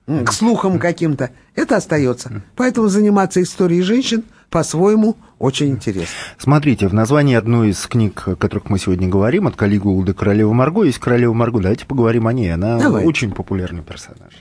к 0.07 0.31
слухам 0.31 0.77
каким-то, 0.79 1.31
это 1.55 1.77
остается. 1.77 2.43
Поэтому 2.55 2.87
заниматься 2.87 3.41
историей 3.41 3.81
женщин 3.81 4.23
по-своему 4.49 5.17
очень 5.39 5.69
интересно. 5.69 6.13
Смотрите, 6.37 6.87
в 6.87 6.93
названии 6.93 7.35
одной 7.35 7.69
из 7.69 7.85
книг, 7.87 8.27
о 8.27 8.35
которых 8.35 8.69
мы 8.69 8.77
сегодня 8.79 9.07
говорим, 9.09 9.47
от 9.47 9.55
Калигулы 9.55 10.05
до 10.05 10.13
Королевы 10.13 10.53
Марго, 10.53 10.83
есть 10.83 10.99
Королева 10.99 11.33
Марго. 11.33 11.59
Давайте 11.59 11.85
поговорим 11.85 12.27
о 12.27 12.33
ней. 12.33 12.53
Она 12.53 12.79
Давай. 12.79 13.03
очень 13.05 13.31
популярный 13.31 13.81
персонаж. 13.83 14.33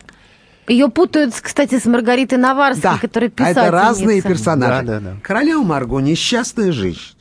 Ее 0.68 0.88
путают, 0.88 1.34
кстати, 1.38 1.78
с 1.78 1.84
Маргаритой 1.84 2.38
Наварской, 2.38 2.82
Да, 2.82 2.98
которая 2.98 3.28
а 3.28 3.32
писательница. 3.32 3.60
это 3.60 3.70
разные 3.70 4.22
персонажи. 4.22 4.86
Да, 4.86 5.00
да, 5.00 5.00
да. 5.00 5.16
Королева 5.22 5.62
Марго 5.62 5.98
несчастная 5.98 6.72
женщина, 6.72 7.18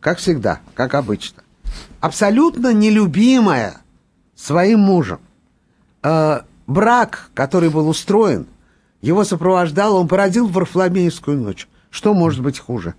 как 0.00 0.18
всегда, 0.18 0.60
как 0.74 0.94
обычно. 0.94 1.42
Абсолютно 2.00 2.72
нелюбимая 2.72 3.78
своим 4.36 4.80
мужем. 4.80 5.18
Брак, 6.70 7.30
который 7.34 7.68
был 7.68 7.88
устроен, 7.88 8.46
его 9.00 9.24
сопровождал, 9.24 9.96
он 9.96 10.06
породил 10.06 10.46
Варфоломеевскую 10.46 11.36
ночь. 11.36 11.66
Что 11.90 12.14
может 12.14 12.44
быть 12.44 12.60
хуже? 12.60 12.94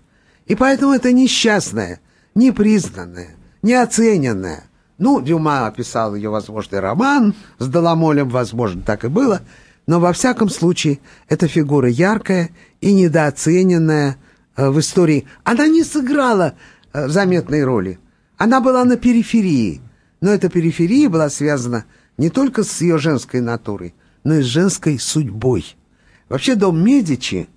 И 0.46 0.56
поэтому 0.56 0.92
это 0.92 1.14
несчастная, 1.14 2.02
непризнанная, 2.36 3.38
неоцененная. 3.62 4.66
Ну, 4.98 5.22
Дюма 5.22 5.68
описал 5.68 6.16
ее 6.16 6.30
возможный 6.30 6.82
роман 6.82 7.34
с 7.60 7.68
Доломолем, 7.68 8.28
возможно, 8.28 8.82
так 8.82 9.06
и 9.06 9.08
было. 9.08 9.40
Но 9.88 10.02
во 10.02 10.12
всяком 10.12 10.50
случае, 10.50 11.00
эта 11.30 11.48
фигура 11.48 11.88
яркая 11.88 12.50
и 12.82 12.92
недооцененная 12.92 14.18
э, 14.58 14.70
в 14.70 14.82
истории. 14.82 15.28
Она 15.46 15.68
не 15.70 15.86
сыграла 15.86 16.56
э, 16.92 17.08
заметной 17.08 17.64
роли. 17.64 18.00
Она 18.38 18.60
была 18.60 18.84
на 18.84 18.98
периферии. 18.98 19.80
Но 20.20 20.30
эта 20.30 20.50
периферия 20.50 21.08
была 21.10 21.30
связана 21.30 21.86
не 22.18 22.30
только 22.30 22.64
с 22.64 22.82
ее 22.82 22.98
женской 22.98 23.42
натурой, 23.42 23.94
но 24.24 24.36
и 24.36 24.42
с 24.42 24.46
женской 24.46 25.00
судьбой. 25.00 25.76
Вообще 26.30 26.56
дом 26.56 26.84
Медичи 26.84 27.50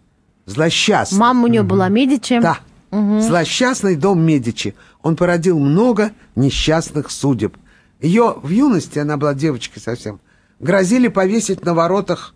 злосчастный. 0.47 1.19
Мама 1.19 1.45
у 1.45 1.47
нее 1.47 1.63
была 1.63 1.89
Медичи. 1.89 2.41
Да. 2.41 2.59
Злосчастный 2.91 3.97
дом 3.97 4.21
Медичи. 4.21 4.75
Он 5.03 5.17
породил 5.17 5.59
много 5.59 6.13
несчастных 6.37 7.11
судеб. 7.11 7.57
Ее 8.01 8.37
в 8.43 8.49
юности, 8.49 8.99
она 8.99 9.17
была 9.17 9.35
девочкой 9.35 9.83
совсем, 9.83 10.21
грозили 10.61 11.09
повесить 11.09 11.65
на 11.65 11.75
воротах 11.75 12.35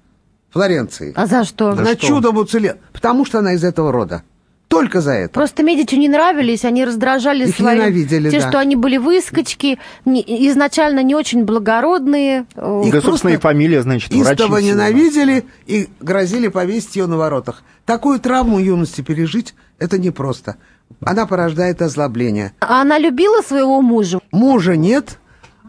Флоренции. 0.50 1.12
А 1.14 1.26
за 1.26 1.44
что? 1.44 1.70
Она 1.70 1.94
чудом 1.94 2.38
уцелела, 2.38 2.78
потому 2.92 3.24
что 3.24 3.38
она 3.40 3.52
из 3.52 3.64
этого 3.64 3.92
рода. 3.92 4.22
Только 4.68 5.00
за 5.00 5.12
это. 5.12 5.32
Просто 5.32 5.62
Медичи 5.62 5.94
не 5.94 6.08
нравились, 6.08 6.64
они 6.64 6.84
раздражали 6.84 7.48
Их 7.48 7.56
своим... 7.56 7.78
ненавидели, 7.78 8.30
Тем, 8.30 8.40
да. 8.42 8.48
что 8.50 8.58
они 8.58 8.76
были 8.76 8.98
выскочки, 8.98 9.78
не- 10.04 10.22
изначально 10.50 11.02
не 11.02 11.14
очень 11.14 11.44
благородные. 11.44 12.44
Э, 12.54 12.82
Их 12.84 12.92
да, 12.92 13.00
собственно, 13.00 13.32
и 13.32 13.38
фамилия, 13.38 13.80
значит, 13.82 14.12
Истово 14.12 14.58
ненавидели 14.58 15.46
и 15.66 15.88
грозили 16.00 16.48
повесить 16.48 16.96
ее 16.96 17.06
на 17.06 17.16
воротах. 17.16 17.62
Такую 17.86 18.20
травму 18.20 18.58
юности 18.58 19.00
пережить– 19.00 19.54
это 19.78 19.98
непросто. 19.98 20.56
Она 21.02 21.26
порождает 21.26 21.80
озлобление. 21.80 22.52
А 22.60 22.82
она 22.82 22.98
любила 22.98 23.40
своего 23.42 23.80
мужа? 23.80 24.20
Мужа 24.32 24.76
нет, 24.76 25.18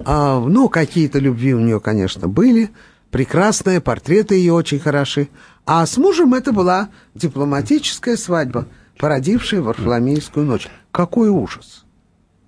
а, 0.06 0.40
ну, 0.40 0.68
какие-то 0.70 1.20
любви 1.20 1.54
у 1.54 1.60
нее, 1.60 1.80
конечно, 1.80 2.28
были. 2.28 2.70
Прекрасные, 3.12 3.82
портреты 3.82 4.36
ее 4.36 4.54
очень 4.54 4.80
хороши. 4.80 5.30
А 5.66 5.86
с 5.86 5.98
мужем 5.98 6.34
это 6.34 6.52
была 6.52 6.90
дипломатическая 7.16 8.18
свадьба, 8.18 8.68
породившая 9.00 9.62
Варфоломеевскую 9.62 10.46
ночь. 10.46 10.68
Какой 10.92 11.30
ужас! 11.30 11.86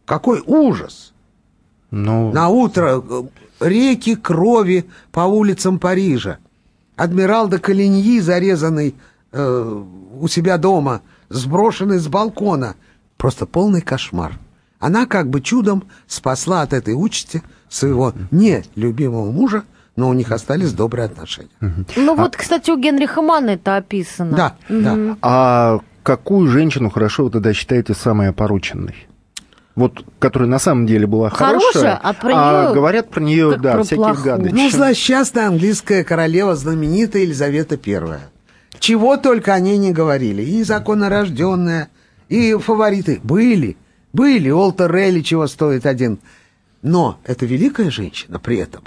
Какой 0.06 0.44
ужас! 0.46 1.14
Ну, 1.90 2.32
На 2.32 2.50
утро 2.50 3.02
э, 3.02 3.24
реки 3.62 4.16
крови 4.16 4.86
по 5.12 5.22
улицам 5.22 5.80
Парижа. 5.80 6.38
Адмирал 6.96 7.50
де 7.50 7.58
Калиньи, 7.58 8.20
зарезанный 8.20 8.96
э, 9.32 9.84
у 10.20 10.28
себя 10.28 10.58
дома, 10.58 11.02
сброшенный 11.30 12.00
с 12.00 12.08
балкона. 12.08 12.76
Просто 13.18 13.46
полный 13.46 13.82
кошмар. 13.82 14.38
Она 14.80 15.06
как 15.06 15.30
бы 15.30 15.42
чудом 15.42 15.86
спасла 16.08 16.64
от 16.64 16.74
этой 16.74 16.94
участи 16.94 17.44
своего 17.70 18.14
нелюбимого 18.32 19.32
мужа, 19.32 19.64
но 19.96 20.10
у 20.10 20.14
них 20.14 20.32
остались 20.32 20.74
добрые 20.74 21.06
отношения. 21.06 21.50
Ну 21.96 22.16
вот, 22.16 22.36
кстати, 22.36 22.72
у 22.72 22.78
Генриха 22.78 23.22
Манна 23.22 23.52
это 23.52 23.78
описано. 23.78 24.36
Да, 24.36 24.56
да. 24.70 25.18
а 25.22 25.80
какую 26.04 26.48
женщину 26.50 26.90
хорошо 26.90 27.26
вы 27.26 27.32
тогда 27.32 27.54
считаете 27.54 27.94
самой 27.94 28.30
опороченной? 28.30 29.08
Вот, 29.76 30.04
которая 30.20 30.50
на 30.50 30.60
самом 30.60 30.86
деле 30.86 31.08
была 31.08 31.30
Хорошая, 31.30 31.72
хорошая, 31.72 32.00
а 32.04 32.14
про 32.14 32.32
неё 32.34 32.74
говорят 32.74 33.10
про 33.10 33.22
нее, 33.22 33.58
да, 33.58 33.74
про 33.74 33.84
всякие 33.84 34.06
плохую. 34.06 34.24
гадости. 34.26 34.54
Ну, 34.54 34.70
злосчастная 34.70 35.48
английская 35.48 36.04
королева, 36.04 36.56
знаменитая 36.56 37.22
Елизавета 37.24 37.80
I. 37.84 38.20
Чего 38.80 39.16
только 39.16 39.54
о 39.54 39.60
ней 39.60 39.78
не 39.78 39.92
говорили. 39.94 40.42
И 40.44 40.58
незаконно 40.58 41.08
рожденная, 41.08 41.90
и 42.28 42.56
фавориты. 42.56 43.22
Были, 43.24 43.78
были. 44.12 44.50
Олтер 44.50 44.94
Релли 44.94 45.22
чего 45.22 45.48
стоит 45.48 45.86
один. 45.86 46.20
Но 46.82 47.20
это 47.26 47.46
великая 47.46 47.92
женщина 47.92 48.40
при 48.40 48.58
этом. 48.58 48.84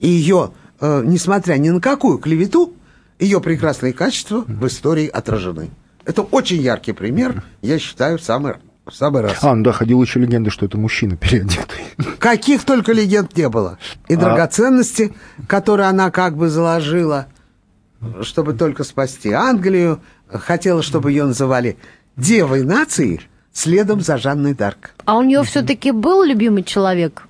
И 0.00 0.08
ее, 0.08 0.52
э, 0.80 1.02
несмотря 1.04 1.54
ни 1.54 1.70
на 1.70 1.80
какую 1.80 2.18
клевету, 2.18 2.72
ее 3.18 3.40
прекрасные 3.40 3.92
качества 3.92 4.44
в 4.46 4.66
истории 4.66 5.08
отражены. 5.08 5.70
Это 6.04 6.22
очень 6.22 6.60
яркий 6.60 6.92
пример, 6.92 7.42
я 7.60 7.78
считаю, 7.78 8.18
в 8.18 8.22
самый, 8.22 8.54
в 8.86 8.92
самый 8.94 9.22
раз. 9.22 9.38
А, 9.42 9.54
ну 9.54 9.62
да, 9.62 9.72
ходила 9.72 10.02
еще 10.02 10.18
легенда, 10.20 10.50
что 10.50 10.66
это 10.66 10.78
мужчина 10.78 11.16
переодетый. 11.16 11.84
Каких 12.18 12.64
только 12.64 12.92
легенд 12.92 13.36
не 13.36 13.48
было. 13.48 13.78
И 14.08 14.14
А- 14.14 14.16
драгоценности, 14.18 15.14
которые 15.46 15.88
она 15.88 16.10
как 16.10 16.36
бы 16.36 16.48
заложила, 16.48 17.26
чтобы 18.22 18.54
только 18.54 18.84
спасти 18.84 19.30
Англию, 19.30 20.00
хотела, 20.28 20.82
чтобы 20.82 21.12
ее 21.12 21.24
называли 21.24 21.76
девой 22.16 22.64
нации, 22.64 23.20
следом 23.52 24.00
за 24.00 24.18
Жанной 24.18 24.54
Дарк. 24.54 24.94
А 25.04 25.16
у 25.18 25.22
нее 25.22 25.42
все-таки 25.44 25.92
был 25.92 26.24
любимый 26.24 26.64
человек? 26.64 27.22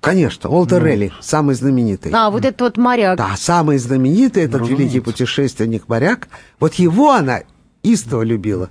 Конечно, 0.00 0.48
Уолтер 0.48 0.84
Релли, 0.84 1.12
самый 1.20 1.54
знаменитый. 1.56 2.12
А, 2.14 2.30
вот 2.30 2.44
этот 2.44 2.60
вот 2.60 2.76
моряк. 2.76 3.16
Да, 3.18 3.34
самый 3.36 3.78
знаменитый, 3.78 4.44
этот 4.44 4.66
великий 4.68 5.00
путешественник-моряк. 5.00 6.28
Вот 6.60 6.74
его 6.74 7.10
она 7.10 7.40
истово 7.82 8.22
любила. 8.22 8.70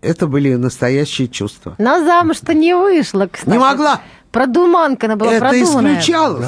Это 0.00 0.26
были 0.26 0.54
настоящие 0.54 1.28
чувства. 1.28 1.74
На 1.78 2.02
замуж-то 2.04 2.54
не 2.54 2.74
вышла, 2.74 3.26
кстати. 3.30 3.50
Не 3.50 3.58
могла. 3.58 4.00
Продуманка 4.32 5.06
она 5.06 5.16
была 5.16 5.32
Это 5.34 5.48
продуманная. 5.50 5.92
исключалось. 6.00 6.46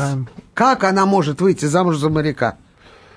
Как 0.55 0.85
она 0.85 1.05
может 1.07 1.41
выйти 1.41 1.67
замуж 1.67 1.97
за 1.99 2.09
моряка? 2.09 2.57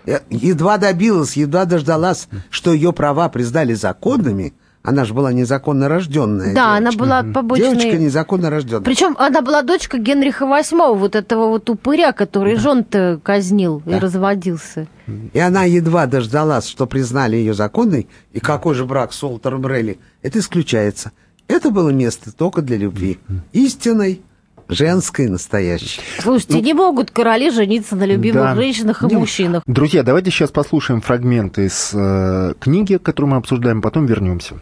Э, 0.06 0.20
Едва 0.30 0.78
добилась, 0.78 1.38
едва 1.38 1.66
дождалась, 1.66 2.28
что 2.50 2.74
ее 2.74 2.92
права 2.94 3.30
признали 3.30 3.74
законными. 3.74 4.54
Она 4.86 5.04
же 5.04 5.14
была 5.14 5.34
незаконно 5.34 5.90
рожденная. 5.90 6.54
Да, 6.54 6.76
она 6.78 6.92
девочка. 6.92 7.00
была 7.00 7.24
побочной... 7.34 7.70
Девочка 7.72 7.98
незаконно 7.98 8.50
рожденная. 8.50 8.84
Причем 8.84 9.16
она 9.18 9.42
была 9.42 9.64
дочка 9.64 9.98
Генриха 9.98 10.46
VIII, 10.46 10.96
вот 10.96 11.16
этого 11.16 11.48
вот 11.48 11.70
упыря, 11.70 12.12
который 12.12 12.56
жен-то 12.56 13.20
казнил 13.24 13.82
и 13.86 13.94
разводился. 13.96 14.88
И 15.34 15.40
она 15.40 15.64
едва 15.64 16.06
дождалась, 16.06 16.68
что 16.68 16.86
признали 16.86 17.36
ее 17.36 17.54
законной, 17.54 18.08
и 18.32 18.40
какой 18.40 18.76
же 18.76 18.86
брак 18.86 19.14
с 19.14 19.24
Уолтером 19.24 19.66
Релли, 19.68 20.00
это 20.22 20.40
исключается. 20.40 21.12
Это 21.48 21.70
было 21.70 21.90
место 21.90 22.32
только 22.32 22.62
для 22.62 22.78
любви. 22.78 23.20
Истинной, 23.54 24.22
женской, 24.68 25.28
настоящей. 25.28 26.02
Слушайте, 26.20 26.62
не 26.62 26.74
могут 26.74 27.12
короли 27.12 27.52
жениться 27.52 27.96
на 27.96 28.06
любимых 28.06 28.44
Да. 28.44 28.56
женщинах 28.56 29.04
и 29.04 29.16
мужчинах. 29.16 29.64
Друзья, 29.68 30.04
давайте 30.04 30.32
сейчас 30.32 30.52
послушаем 30.52 31.02
фрагменты 31.02 31.66
из 31.66 31.92
э, 31.94 32.54
книги, 32.60 32.98
которую 32.98 33.32
мы 33.32 33.38
обсуждаем, 33.38 33.82
потом 33.82 34.06
вернемся. 34.06 34.56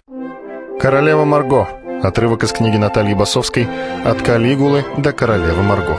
Королева 0.83 1.23
Марго. 1.23 1.69
Отрывок 2.03 2.43
из 2.43 2.51
книги 2.51 2.75
Натальи 2.75 3.13
Басовской 3.13 3.69
«От 4.03 4.21
Калигулы 4.21 4.83
до 4.97 5.13
королевы 5.13 5.63
Марго». 5.63 5.97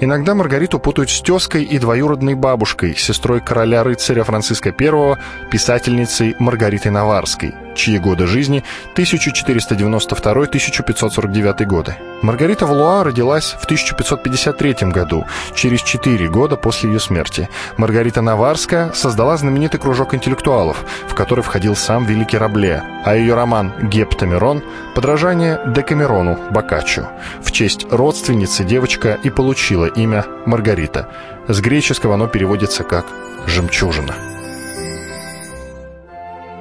Иногда 0.00 0.34
Маргариту 0.34 0.78
путают 0.78 1.08
с 1.08 1.22
тезкой 1.22 1.64
и 1.64 1.78
двоюродной 1.78 2.34
бабушкой, 2.34 2.94
сестрой 2.94 3.40
короля-рыцаря 3.40 4.22
Франциска 4.22 4.68
I, 4.68 5.16
писательницей 5.50 6.36
Маргаритой 6.38 6.92
Наварской, 6.92 7.54
чьи 7.76 7.98
годы 7.98 8.26
жизни 8.26 8.64
1492-1549 8.96 11.64
годы. 11.64 11.96
Маргарита 12.22 12.66
Валуа 12.66 13.04
родилась 13.04 13.54
в 13.60 13.64
1553 13.64 14.90
году, 14.90 15.26
через 15.54 15.82
4 15.82 16.28
года 16.28 16.56
после 16.56 16.90
ее 16.90 16.98
смерти. 16.98 17.48
Маргарита 17.76 18.22
Наварская 18.22 18.90
создала 18.92 19.36
знаменитый 19.36 19.78
кружок 19.78 20.14
интеллектуалов, 20.14 20.84
в 21.08 21.14
который 21.14 21.44
входил 21.44 21.76
сам 21.76 22.04
великий 22.04 22.38
Рабле, 22.38 22.82
а 23.04 23.14
ее 23.14 23.34
роман 23.34 23.72
«Гептамерон»— 23.82 24.62
подражание 24.94 25.60
Декамерону 25.66 26.38
Боккаччо. 26.50 27.10
В 27.42 27.52
честь 27.52 27.86
родственницы 27.90 28.64
девочка 28.64 29.18
и 29.22 29.28
получила 29.30 29.86
имя 29.86 30.24
Маргарита. 30.46 31.08
С 31.48 31.60
греческого 31.60 32.14
оно 32.14 32.26
переводится 32.26 32.82
как 32.82 33.06
«жемчужина». 33.46 34.14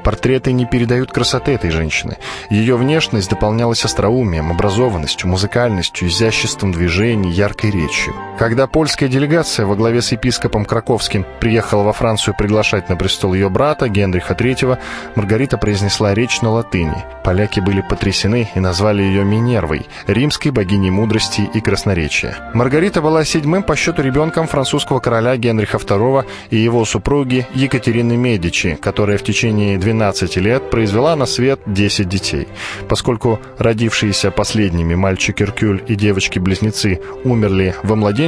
Портреты 0.05 0.51
не 0.51 0.67
передают 0.67 1.11
красоты 1.11 1.53
этой 1.53 1.71
женщины. 1.71 2.17
Ее 2.51 2.77
внешность 2.77 3.27
дополнялась 3.27 3.83
остроумием, 3.83 4.51
образованностью, 4.51 5.27
музыкальностью, 5.27 6.07
изяществом 6.07 6.71
движений, 6.71 7.31
яркой 7.31 7.71
речью. 7.71 8.13
Когда 8.37 8.67
польская 8.67 9.07
делегация 9.07 9.65
во 9.65 9.77
главе 9.77 10.01
с 10.01 10.11
епископом 10.11 10.65
Краковским 10.65 11.25
приехала 11.39 11.83
во 11.83 11.93
Францию 11.93 12.35
приглашать 12.37 12.89
на 12.89 12.97
престол 12.97 13.33
ее 13.33 13.49
брата 13.49 13.87
Генриха 13.87 14.33
III, 14.33 14.77
Маргарита 15.15 15.57
произнесла 15.57 16.13
речь 16.13 16.41
на 16.41 16.49
латыни. 16.51 17.05
Поляки 17.23 17.61
были 17.61 17.79
потрясены 17.79 18.49
и 18.53 18.59
назвали 18.59 19.03
ее 19.03 19.23
Минервой, 19.23 19.87
римской 20.05 20.51
богиней 20.51 20.89
мудрости 20.89 21.49
и 21.53 21.61
красноречия. 21.61 22.35
Маргарита 22.53 23.01
была 23.01 23.23
седьмым 23.23 23.63
по 23.63 23.77
счету 23.77 24.01
ребенком 24.01 24.47
французского 24.47 24.99
короля 24.99 25.37
Генриха 25.37 25.77
II 25.77 26.25
и 26.49 26.57
его 26.57 26.83
супруги 26.83 27.47
Екатерины 27.53 28.17
Медичи, 28.17 28.77
которая 28.81 29.17
в 29.17 29.23
течение 29.23 29.77
12 29.77 30.35
лет 30.37 30.69
произвела 30.69 31.15
на 31.15 31.25
свет 31.25 31.61
10 31.67 32.09
детей. 32.09 32.49
Поскольку 32.89 33.39
родившиеся 33.59 34.29
последними 34.29 34.95
мальчик 34.95 35.41
Иркюль 35.41 35.81
и 35.87 35.95
девочки-близнецы 35.95 36.99
умерли 37.23 37.75
во 37.81 37.95
младенчестве, 37.95 38.24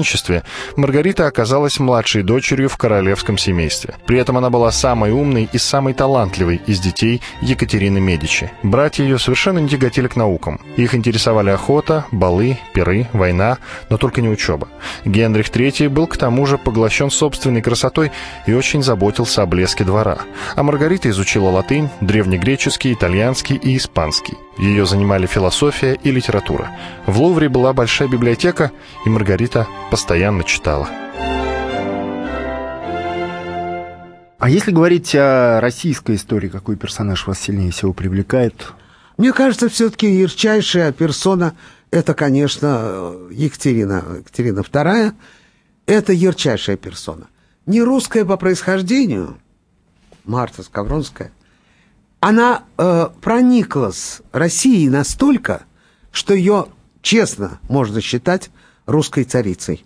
Маргарита 0.75 1.27
оказалась 1.27 1.79
младшей 1.79 2.23
дочерью 2.23 2.69
в 2.69 2.77
королевском 2.77 3.37
семействе. 3.37 3.95
При 4.05 4.17
этом 4.17 4.37
она 4.37 4.49
была 4.49 4.71
самой 4.71 5.11
умной 5.11 5.49
и 5.51 5.57
самой 5.57 5.93
талантливой 5.93 6.61
из 6.67 6.79
детей 6.79 7.21
Екатерины 7.41 7.99
Медичи. 7.99 8.51
Братья 8.63 9.03
ее 9.03 9.19
совершенно 9.19 9.59
не 9.59 9.69
тяготели 9.69 10.07
к 10.07 10.15
наукам. 10.15 10.59
Их 10.75 10.95
интересовали 10.95 11.49
охота, 11.49 12.05
балы, 12.11 12.57
пиры, 12.73 13.07
война, 13.13 13.57
но 13.89 13.97
только 13.97 14.21
не 14.21 14.29
учеба. 14.29 14.67
Генрих 15.05 15.49
III 15.49 15.89
был 15.89 16.07
к 16.07 16.17
тому 16.17 16.45
же 16.45 16.57
поглощен 16.57 17.09
собственной 17.09 17.61
красотой 17.61 18.11
и 18.45 18.53
очень 18.53 18.83
заботился 18.83 19.41
о 19.41 19.45
блеске 19.45 19.83
двора. 19.83 20.19
А 20.55 20.63
Маргарита 20.63 21.09
изучила 21.09 21.49
латынь, 21.49 21.89
древнегреческий, 22.01 22.93
итальянский 22.93 23.55
и 23.55 23.77
испанский. 23.77 24.35
Ее 24.57 24.85
занимали 24.85 25.27
философия 25.27 25.97
и 26.01 26.11
литература. 26.11 26.71
В 27.05 27.21
Лувре 27.21 27.47
была 27.47 27.73
большая 27.73 28.07
библиотека, 28.07 28.71
и 29.05 29.09
Маргарита 29.09 29.67
постоянно 29.89 30.43
читала. 30.43 30.89
А 34.39 34.49
если 34.49 34.71
говорить 34.71 35.15
о 35.15 35.59
российской 35.61 36.15
истории, 36.15 36.47
какой 36.47 36.75
персонаж 36.75 37.25
вас 37.25 37.39
сильнее 37.39 37.71
всего 37.71 37.93
привлекает? 37.93 38.73
Мне 39.17 39.33
кажется, 39.33 39.67
все-таки 39.67 40.07
ярчайшая 40.07 40.91
персона– 40.91 41.55
это, 41.91 42.13
конечно, 42.13 43.13
Екатерина, 43.31 44.03
Екатерина 44.19 44.59
II. 44.59 45.13
Это 45.87 46.13
ярчайшая 46.13 46.77
персона. 46.77 47.27
Не 47.65 47.81
русская 47.81 48.25
по 48.25 48.37
происхождению, 48.37 49.37
Марта 50.23 50.63
Скавронская, 50.63 51.31
она 52.19 52.63
э, 52.77 53.07
прониклась 53.21 54.21
Россией 54.31 54.89
настолько, 54.89 55.63
что 56.11 56.33
ее, 56.33 56.67
честно, 57.01 57.59
можно 57.69 58.01
считать 58.01 58.49
русской 58.87 59.23
царицей. 59.23 59.85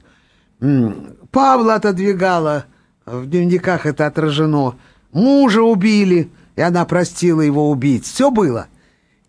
Павла 1.31 1.75
отодвигала, 1.75 2.65
в 3.05 3.25
дневниках 3.25 3.85
это 3.85 4.07
отражено. 4.07 4.75
Мужа 5.11 5.61
убили, 5.61 6.29
и 6.55 6.61
она 6.61 6.85
простила 6.85 7.41
его 7.41 7.69
убить. 7.69 8.05
Все 8.05 8.31
было. 8.31 8.67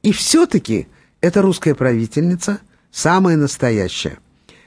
И 0.02 0.12
все-таки 0.12 0.86
эта 1.20 1.42
русская 1.42 1.74
правительница 1.74 2.60
самая 2.90 3.36
настоящая. 3.36 4.18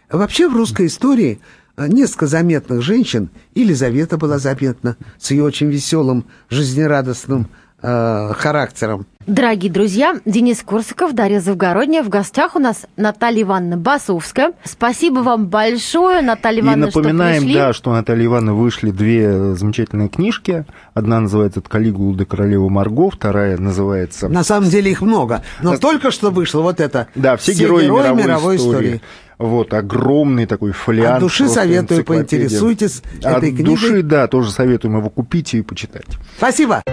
Вообще 0.10 0.50
в 0.50 0.56
русской 0.56 0.88
истории 0.88 1.40
э, 1.78 1.88
несколько 1.88 2.28
заметных 2.28 2.82
женщин. 2.82 3.30
Елизавета 3.54 4.18
была 4.18 4.40
заметна 4.40 4.98
с 5.20 5.32
ее 5.32 5.44
очень 5.44 5.70
веселым, 5.70 6.26
жизнерадостным 6.50 7.48
э, 7.86 8.34
характером. 8.34 9.06
Дорогие 9.28 9.72
друзья, 9.72 10.18
Денис 10.26 10.62
Корсаков, 10.62 11.14
Дарья 11.14 11.40
Завгородняя. 11.40 12.04
В 12.04 12.10
гостях 12.10 12.56
у 12.56 12.60
нас 12.60 12.86
Наталья 12.96 13.42
Ивановна 13.42 13.76
Басовская. 13.76 14.54
Спасибо 14.64 15.20
вам 15.20 15.48
большое, 15.48 16.22
Наталья 16.22 16.60
И 16.60 16.62
Ивановна, 16.62 16.86
напоминаем, 16.88 17.36
что 17.38 17.46
пришли. 17.46 17.60
да, 17.60 17.74
что 17.74 17.90
у 17.90 17.94
Натальи 17.94 18.26
Ивановны 18.28 18.54
вышли 18.54 18.92
две 18.92 19.56
замечательные 19.56 20.10
книжки. 20.10 20.66
Одна 20.94 21.20
называется 21.22 21.60
«От 21.60 21.68
Калигулы 21.70 22.16
до 22.16 22.26
королевы 22.26 22.70
Марго», 22.70 23.10
вторая 23.10 23.58
называется... 23.58 24.30
На 24.30 24.44
самом 24.44 24.70
деле 24.70 24.92
их 24.92 25.02
много. 25.02 25.42
Но 25.64 25.72
Да. 25.72 25.78
только 25.80 26.12
что 26.12 26.30
вышло 26.30 26.62
вот 26.62 26.80
это. 26.80 27.08
Да, 27.16 27.36
все, 27.38 27.54
герои, 27.54 27.86
мировой, 27.88 28.58
истории. 28.58 29.02
Вот, 29.40 29.74
огромный 29.74 30.46
такой 30.46 30.72
фолиант. 30.72 31.16
От 31.16 31.20
души 31.22 31.50
советую, 31.50 32.06
поинтересуйтесь 32.06 33.02
От 33.24 33.38
этой 33.38 33.50
книгой. 33.50 33.66
души, 33.66 34.02
да, 34.04 34.28
тоже 34.28 34.52
советуем 34.52 34.98
его 34.98 35.10
купить 35.10 35.56
и 35.56 35.62
почитать. 35.64 36.06
Спасибо. 36.38 36.84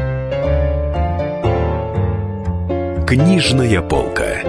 Книжная 3.13 3.83
полка. 3.83 4.41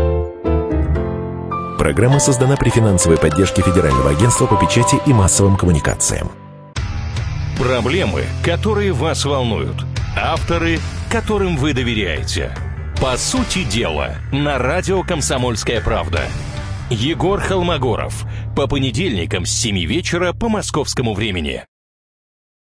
Программа 1.77 2.19
создана 2.19 2.55
при 2.55 2.69
финансовой 2.69 3.17
поддержке 3.17 3.61
Федерального 3.61 4.11
агентства 4.11 4.45
по 4.45 4.55
печати 4.55 5.01
и 5.05 5.11
массовым 5.11 5.57
коммуникациям. 5.57 6.31
Проблемы, 7.59 8.23
которые 8.41 8.93
вас 8.93 9.25
волнуют. 9.25 9.75
Авторы, 10.15 10.79
которым 11.11 11.57
вы 11.57 11.73
доверяете. 11.73 12.55
По 13.01 13.17
сути 13.17 13.65
дела, 13.65 14.15
на 14.31 14.57
радио 14.57 15.03
«Комсомольская 15.03 15.81
правда». 15.81 16.21
Егор 16.89 17.41
Холмогоров. 17.41 18.23
По 18.55 18.67
понедельникам 18.67 19.45
с 19.45 19.51
7 19.51 19.77
вечера 19.79 20.31
по 20.31 20.47
московскому 20.47 21.13
времени. 21.13 21.65